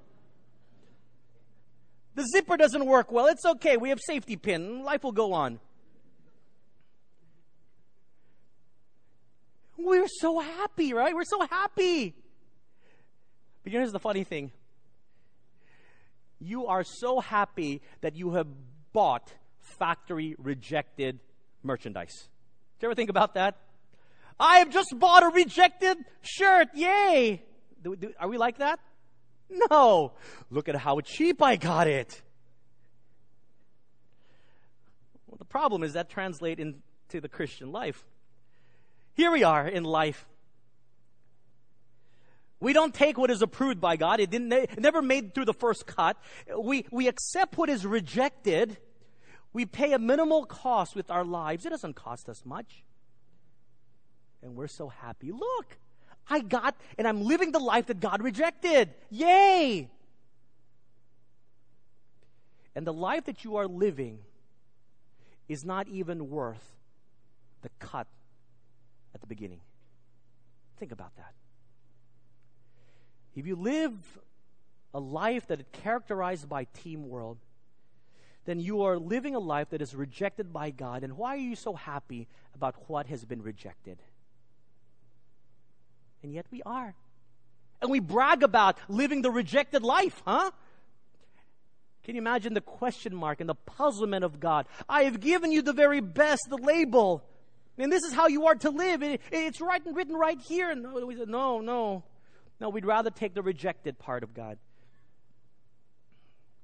[2.19, 3.27] The zipper doesn't work well.
[3.27, 3.77] It's okay.
[3.77, 4.83] We have safety pin.
[4.83, 5.57] Life will go on.
[9.77, 11.15] We're so happy, right?
[11.15, 12.13] We're so happy.
[13.63, 14.51] But here's the funny thing
[16.41, 18.47] you are so happy that you have
[18.91, 21.21] bought factory rejected
[21.63, 22.27] merchandise.
[22.79, 23.55] Do you ever think about that?
[24.37, 26.67] I have just bought a rejected shirt.
[26.73, 27.43] Yay!
[27.81, 28.81] Do, do, are we like that?
[29.71, 30.13] No.
[30.49, 32.21] Look at how cheap I got it.
[35.27, 38.03] Well, the problem is that translate into the Christian life.
[39.13, 40.25] Here we are in life.
[42.59, 44.19] We don't take what is approved by God.
[44.19, 46.17] It didn't, it never made through the first cut.
[46.57, 48.77] We, we accept what is rejected.
[49.53, 51.65] We pay a minimal cost with our lives.
[51.65, 52.83] It doesn't cost us much.
[54.41, 55.31] And we're so happy.
[55.31, 55.77] Look,
[56.29, 58.89] I got, and I'm living the life that God rejected.
[59.09, 59.89] Yay!
[62.75, 64.19] And the life that you are living
[65.47, 66.77] is not even worth
[67.61, 68.07] the cut
[69.13, 69.59] at the beginning.
[70.77, 71.33] Think about that.
[73.35, 73.93] If you live
[74.93, 77.37] a life that is characterized by team world,
[78.45, 81.03] then you are living a life that is rejected by God.
[81.03, 83.99] And why are you so happy about what has been rejected?
[86.23, 86.95] And yet we are.
[87.81, 90.51] And we brag about living the rejected life, huh?
[92.03, 94.65] Can you imagine the question mark and the puzzlement of God?
[94.87, 97.23] I have given you the very best, the label.
[97.77, 99.01] And this is how you are to live.
[99.03, 100.69] it's right, written right here.
[100.69, 102.03] And we said, no, no.
[102.59, 104.57] No, we'd rather take the rejected part of God.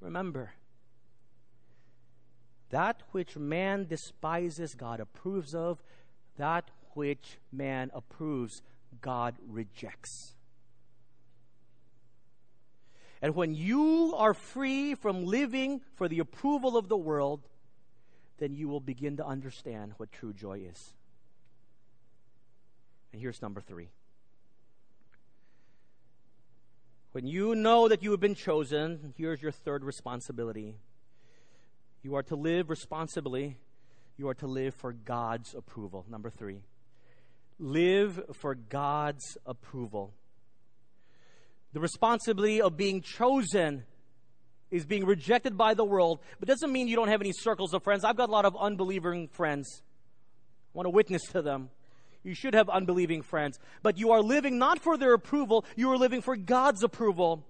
[0.02, 0.52] Remember,
[2.70, 5.82] that which man despises, God approves of.
[6.38, 8.62] That which man approves,
[9.06, 10.34] God rejects.
[13.22, 17.48] And when you are free from living for the approval of the world,
[18.40, 20.96] then you will begin to understand what true joy is.
[23.14, 23.90] And here's number three.
[27.12, 30.78] When you know that you have been chosen, here's your third responsibility.
[32.02, 33.58] You are to live responsibly.
[34.18, 36.08] You are to live for God's approval.
[36.10, 36.64] Number three,
[37.60, 40.14] live for God's approval.
[41.74, 43.84] The responsibility of being chosen
[44.72, 47.84] is being rejected by the world, but doesn't mean you don't have any circles of
[47.84, 48.04] friends.
[48.04, 49.82] I've got a lot of unbelieving friends.
[50.74, 51.70] I want to witness to them.
[52.24, 53.60] You should have unbelieving friends.
[53.84, 57.46] But you are living not for their approval, you are living for God's approval.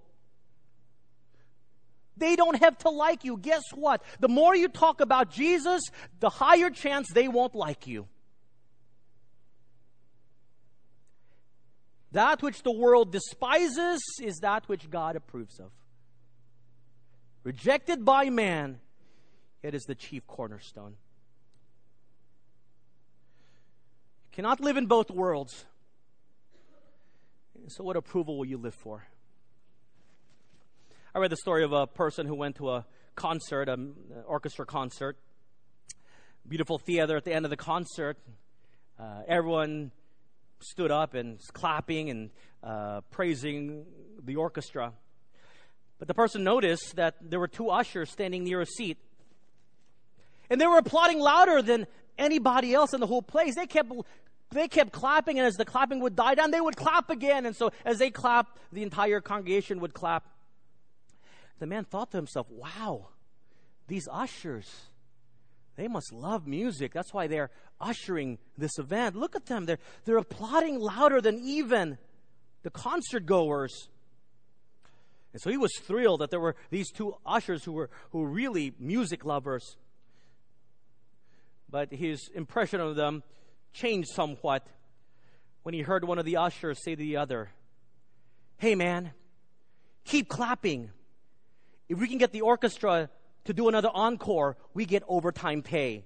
[2.18, 3.36] They don't have to like you.
[3.36, 4.02] Guess what?
[4.20, 5.82] The more you talk about Jesus,
[6.20, 8.06] the higher chance they won't like you.
[12.16, 15.70] That which the world despises is that which God approves of.
[17.44, 18.80] Rejected by man,
[19.62, 20.92] it is the chief cornerstone.
[24.22, 25.66] You cannot live in both worlds.
[27.68, 29.06] So, what approval will you live for?
[31.14, 33.94] I read the story of a person who went to a concert, an
[34.24, 35.18] orchestra concert.
[36.48, 38.16] Beautiful theater at the end of the concert.
[38.98, 39.90] Uh, everyone
[40.60, 42.30] stood up and clapping and
[42.62, 43.86] uh, praising
[44.24, 44.92] the orchestra.
[45.98, 48.98] But the person noticed that there were two ushers standing near a seat.
[50.50, 51.86] And they were applauding louder than
[52.18, 53.54] anybody else in the whole place.
[53.54, 53.92] They kept
[54.52, 57.46] they kept clapping, and as the clapping would die down, they would clap again.
[57.46, 60.24] And so, as they clapped, the entire congregation would clap
[61.58, 63.08] the man thought to himself, wow,
[63.88, 64.70] these ushers,
[65.76, 66.92] they must love music.
[66.92, 67.50] That's why they're
[67.80, 69.14] ushering this event.
[69.14, 69.66] Look at them.
[69.66, 71.98] They're, they're applauding louder than even
[72.62, 73.88] the concert goers.
[75.32, 78.28] And so he was thrilled that there were these two ushers who were, who were
[78.28, 79.76] really music lovers.
[81.68, 83.22] But his impression of them
[83.74, 84.66] changed somewhat
[85.62, 87.50] when he heard one of the ushers say to the other,
[88.56, 89.10] Hey man,
[90.04, 90.90] keep clapping.
[91.88, 93.10] If we can get the orchestra
[93.46, 96.04] to do another encore, we get overtime pay.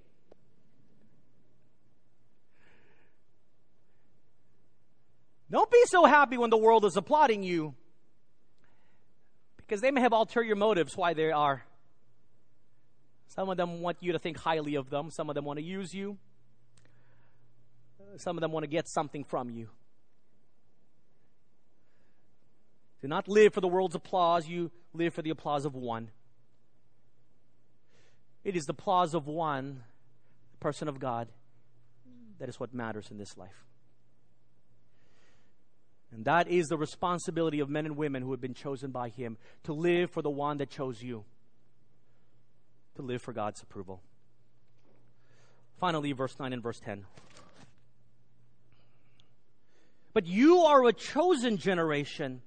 [5.51, 7.75] Don't be so happy when the world is applauding you
[9.57, 11.65] because they may have ulterior motives why they are.
[13.29, 15.65] Some of them want you to think highly of them, some of them want to
[15.65, 16.19] use you,
[18.17, 19.69] some of them want to get something from you.
[23.03, 26.11] Do not live for the world's applause, you live for the applause of one.
[28.45, 29.83] It is the applause of one,
[30.61, 31.29] person of God,
[32.39, 33.65] that is what matters in this life.
[36.13, 39.37] And that is the responsibility of men and women who have been chosen by Him
[39.65, 41.25] to live for the one that chose you,
[42.97, 44.03] to live for God's approval.
[45.79, 47.05] Finally, verse 9 and verse 10.
[50.13, 52.43] But you are a chosen generation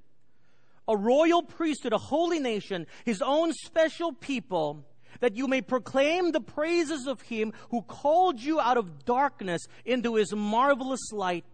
[0.87, 4.85] a royal priesthood, a holy nation, his own special people,
[5.20, 10.16] that you may proclaim the praises of him who called you out of darkness into
[10.16, 11.45] his marvelous light,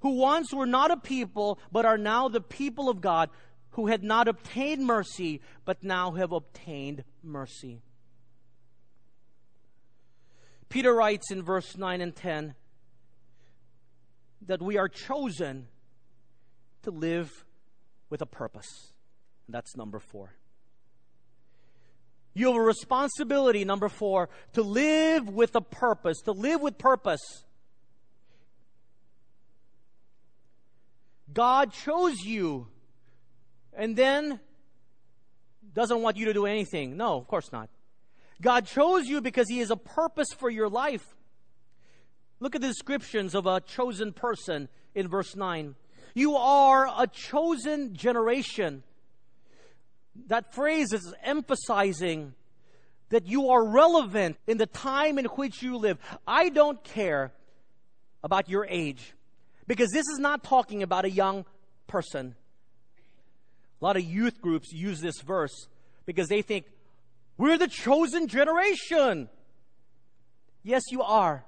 [0.00, 3.30] who once were not a people, but are now the people of God,
[3.70, 7.80] who had not obtained mercy, but now have obtained mercy.
[10.68, 12.54] Peter writes in verse 9 and 10
[14.46, 15.68] that we are chosen
[16.82, 17.44] to live
[18.10, 18.92] with a purpose.
[19.48, 20.34] That's number four.
[22.34, 27.44] You have a responsibility, number four, to live with a purpose, to live with purpose.
[31.32, 32.68] God chose you
[33.72, 34.40] and then
[35.72, 36.96] doesn't want you to do anything.
[36.96, 37.68] No, of course not.
[38.40, 41.14] God chose you because He has a purpose for your life.
[42.40, 45.74] Look at the descriptions of a chosen person in verse 9.
[46.14, 48.82] You are a chosen generation.
[50.28, 52.34] That phrase is emphasizing
[53.10, 55.98] that you are relevant in the time in which you live.
[56.26, 57.32] I don't care
[58.22, 59.14] about your age
[59.66, 61.44] because this is not talking about a young
[61.86, 62.34] person.
[63.80, 65.68] A lot of youth groups use this verse
[66.06, 66.66] because they think,
[67.36, 69.28] we're the chosen generation.
[70.62, 71.44] Yes, you are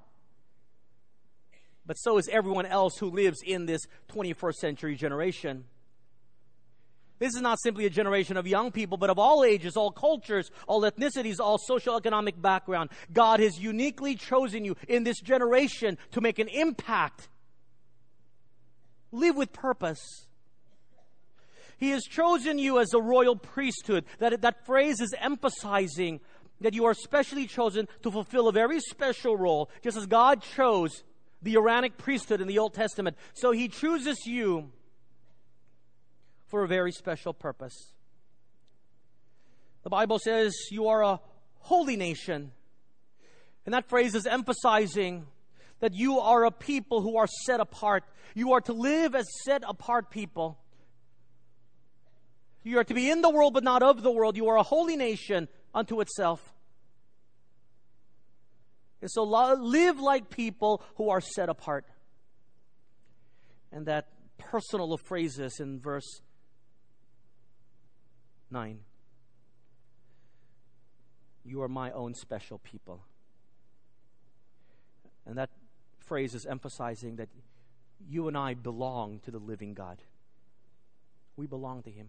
[1.86, 5.64] but so is everyone else who lives in this 21st century generation.
[7.18, 10.50] This is not simply a generation of young people, but of all ages, all cultures,
[10.66, 12.90] all ethnicities, all social economic background.
[13.12, 17.28] God has uniquely chosen you in this generation to make an impact.
[19.12, 20.26] Live with purpose.
[21.78, 24.04] He has chosen you as a royal priesthood.
[24.18, 26.20] That, that phrase is emphasizing
[26.60, 31.02] that you are specially chosen to fulfill a very special role, just as God chose
[31.42, 33.16] the Aaronic priesthood in the Old Testament.
[33.34, 34.70] So he chooses you
[36.48, 37.94] for a very special purpose.
[39.82, 41.20] The Bible says you are a
[41.60, 42.52] holy nation.
[43.64, 45.26] And that phrase is emphasizing
[45.80, 48.04] that you are a people who are set apart.
[48.34, 50.58] You are to live as set apart people.
[52.62, 54.36] You are to be in the world, but not of the world.
[54.36, 56.52] You are a holy nation unto itself.
[59.00, 61.84] And so live like people who are set apart.
[63.72, 66.22] and that personal phrases in verse
[68.50, 68.80] 9.
[71.44, 73.04] You are my own special people.
[75.24, 75.50] And that
[75.98, 77.28] phrase is emphasizing that
[78.08, 80.02] you and I belong to the living God.
[81.36, 82.08] We belong to Him.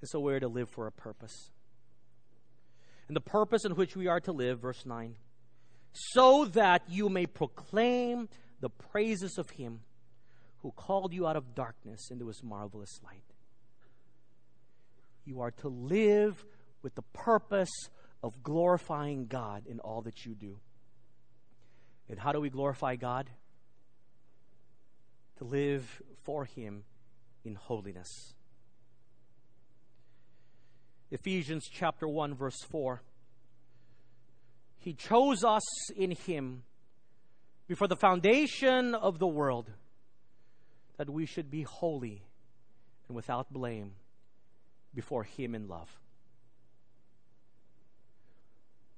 [0.00, 1.50] And so we're to live for a purpose.
[3.08, 5.16] And the purpose in which we are to live, verse 9,
[5.92, 8.28] so that you may proclaim
[8.60, 9.80] the praises of Him
[10.62, 13.35] who called you out of darkness into His marvelous light.
[15.26, 16.42] You are to live
[16.82, 17.90] with the purpose
[18.22, 20.60] of glorifying God in all that you do.
[22.08, 23.28] And how do we glorify God?
[25.38, 26.84] To live for Him
[27.44, 28.34] in holiness.
[31.10, 33.02] Ephesians chapter 1, verse 4.
[34.78, 36.62] He chose us in Him
[37.66, 39.70] before the foundation of the world
[40.98, 42.22] that we should be holy
[43.08, 43.92] and without blame
[44.96, 45.88] before Him in love.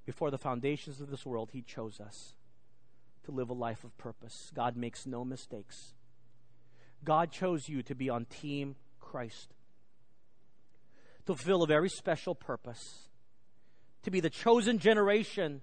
[0.07, 2.34] Before the foundations of this world, He chose us
[3.24, 4.51] to live a life of purpose.
[4.55, 5.92] God makes no mistakes.
[7.05, 9.53] God chose you to be on Team Christ,
[11.26, 13.09] to fulfill a very special purpose,
[14.05, 15.62] to be the chosen generation,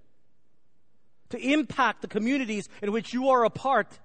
[1.30, 3.98] to impact the communities in which you are a part.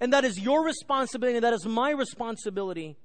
[0.00, 2.96] And that is your responsibility, and that is my responsibility.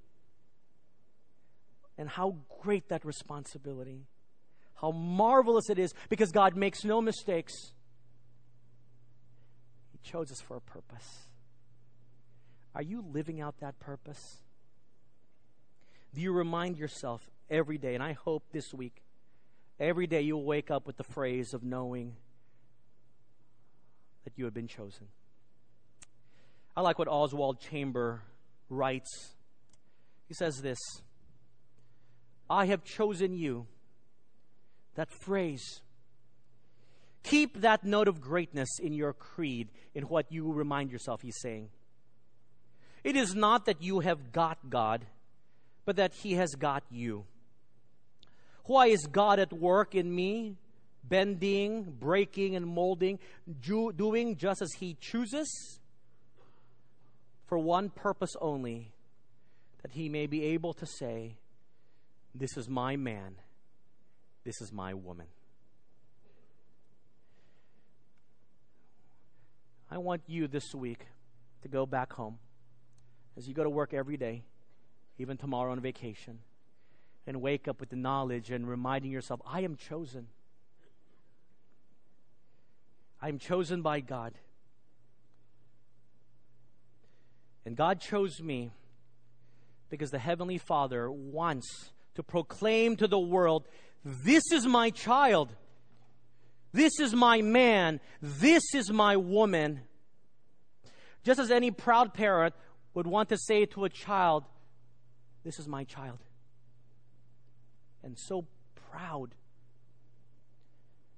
[1.97, 4.05] And how great that responsibility.
[4.75, 7.53] How marvelous it is because God makes no mistakes.
[9.91, 11.27] He chose us for a purpose.
[12.75, 14.21] Are you living out that purpose?
[16.13, 19.03] Do you remind yourself every day, and I hope this week,
[19.79, 22.15] every day you'll wake up with the phrase of knowing
[24.23, 25.07] that you have been chosen?
[26.75, 28.21] I like what Oswald Chamber
[28.69, 29.33] writes.
[30.27, 30.77] He says this
[32.49, 33.67] I have chosen you.
[34.95, 35.81] That phrase.
[37.23, 41.69] Keep that note of greatness in your creed, in what you remind yourself, he's saying.
[43.03, 45.05] It is not that you have got God,
[45.85, 47.23] but that He has got you.
[48.65, 50.57] Why is God at work in me,
[51.05, 53.19] bending, breaking, and molding,
[53.61, 55.79] doing just as He chooses?
[57.45, 58.91] For one purpose only,
[59.81, 61.37] that He may be able to say,
[62.39, 63.35] This is my man,
[64.43, 65.25] this is my woman.
[69.89, 71.07] I want you this week
[71.63, 72.37] to go back home
[73.37, 74.43] as you go to work every day,
[75.17, 76.39] even tomorrow on vacation,
[77.25, 80.27] and wake up with the knowledge and reminding yourself, I am chosen.
[83.19, 84.33] I am chosen by God.
[87.65, 88.69] And God chose me
[89.89, 93.67] because the Heavenly Father wants to proclaim to the world,
[94.03, 95.53] This is my child.
[96.73, 97.99] This is my man.
[98.21, 99.81] This is my woman.
[101.23, 102.55] Just as any proud parent
[102.95, 104.45] would want to say to a child,
[105.43, 106.17] This is my child.
[108.03, 108.47] And so
[108.89, 109.35] proud.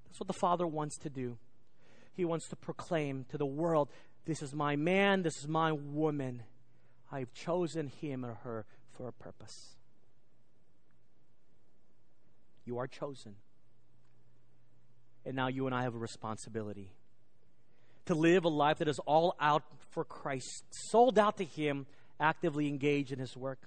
[0.05, 1.37] That's what the Father wants to do.
[2.13, 3.89] He wants to proclaim to the world,
[4.25, 6.43] This is my man, this is my woman.
[7.09, 9.78] I've chosen him or her for a purpose.
[12.70, 13.34] You are chosen.
[15.26, 16.91] And now you and I have a responsibility
[18.05, 21.88] to live a life that is all out for Christ, sold out to Him,
[22.20, 23.57] actively engaged in His work.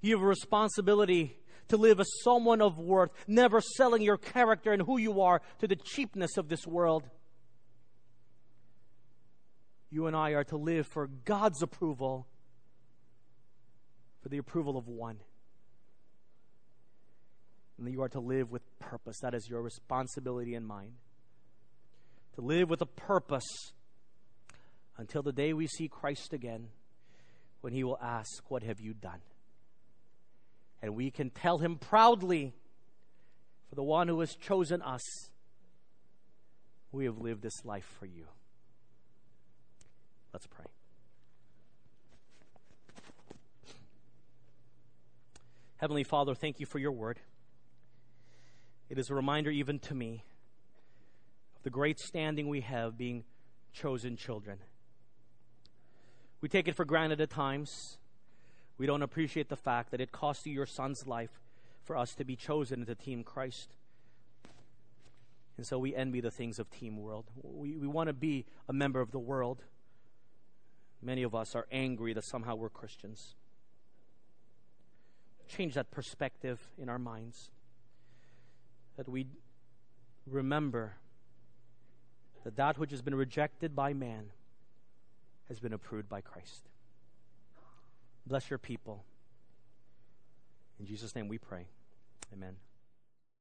[0.00, 1.36] You have a responsibility
[1.68, 5.68] to live as someone of worth, never selling your character and who you are to
[5.68, 7.08] the cheapness of this world.
[9.88, 12.26] You and I are to live for God's approval,
[14.20, 15.20] for the approval of one.
[17.78, 19.16] And that you are to live with purpose.
[19.22, 20.92] That is your responsibility and mine
[22.34, 23.72] to live with a purpose
[24.96, 26.68] until the day we see Christ again,
[27.60, 29.20] when he will ask, What have you done?
[30.82, 32.52] And we can tell him proudly,
[33.68, 35.02] For the one who has chosen us,
[36.92, 38.26] we have lived this life for you.
[40.32, 40.66] Let's pray.
[45.76, 47.18] Heavenly Father, thank you for your word.
[48.94, 50.22] It is a reminder, even to me,
[51.56, 53.24] of the great standing we have being
[53.72, 54.58] chosen children.
[56.40, 57.98] We take it for granted at times.
[58.78, 61.40] We don't appreciate the fact that it cost you your son's life
[61.82, 63.74] for us to be chosen into Team Christ.
[65.56, 67.24] And so we envy the things of Team World.
[67.42, 69.64] We, we want to be a member of the world.
[71.02, 73.34] Many of us are angry that somehow we're Christians.
[75.48, 77.50] Change that perspective in our minds.
[78.96, 79.26] That we
[80.26, 80.94] remember
[82.44, 84.26] that that which has been rejected by man
[85.48, 86.62] has been approved by Christ.
[88.26, 89.04] Bless your people.
[90.78, 91.66] In Jesus' name we pray.
[92.32, 92.56] Amen.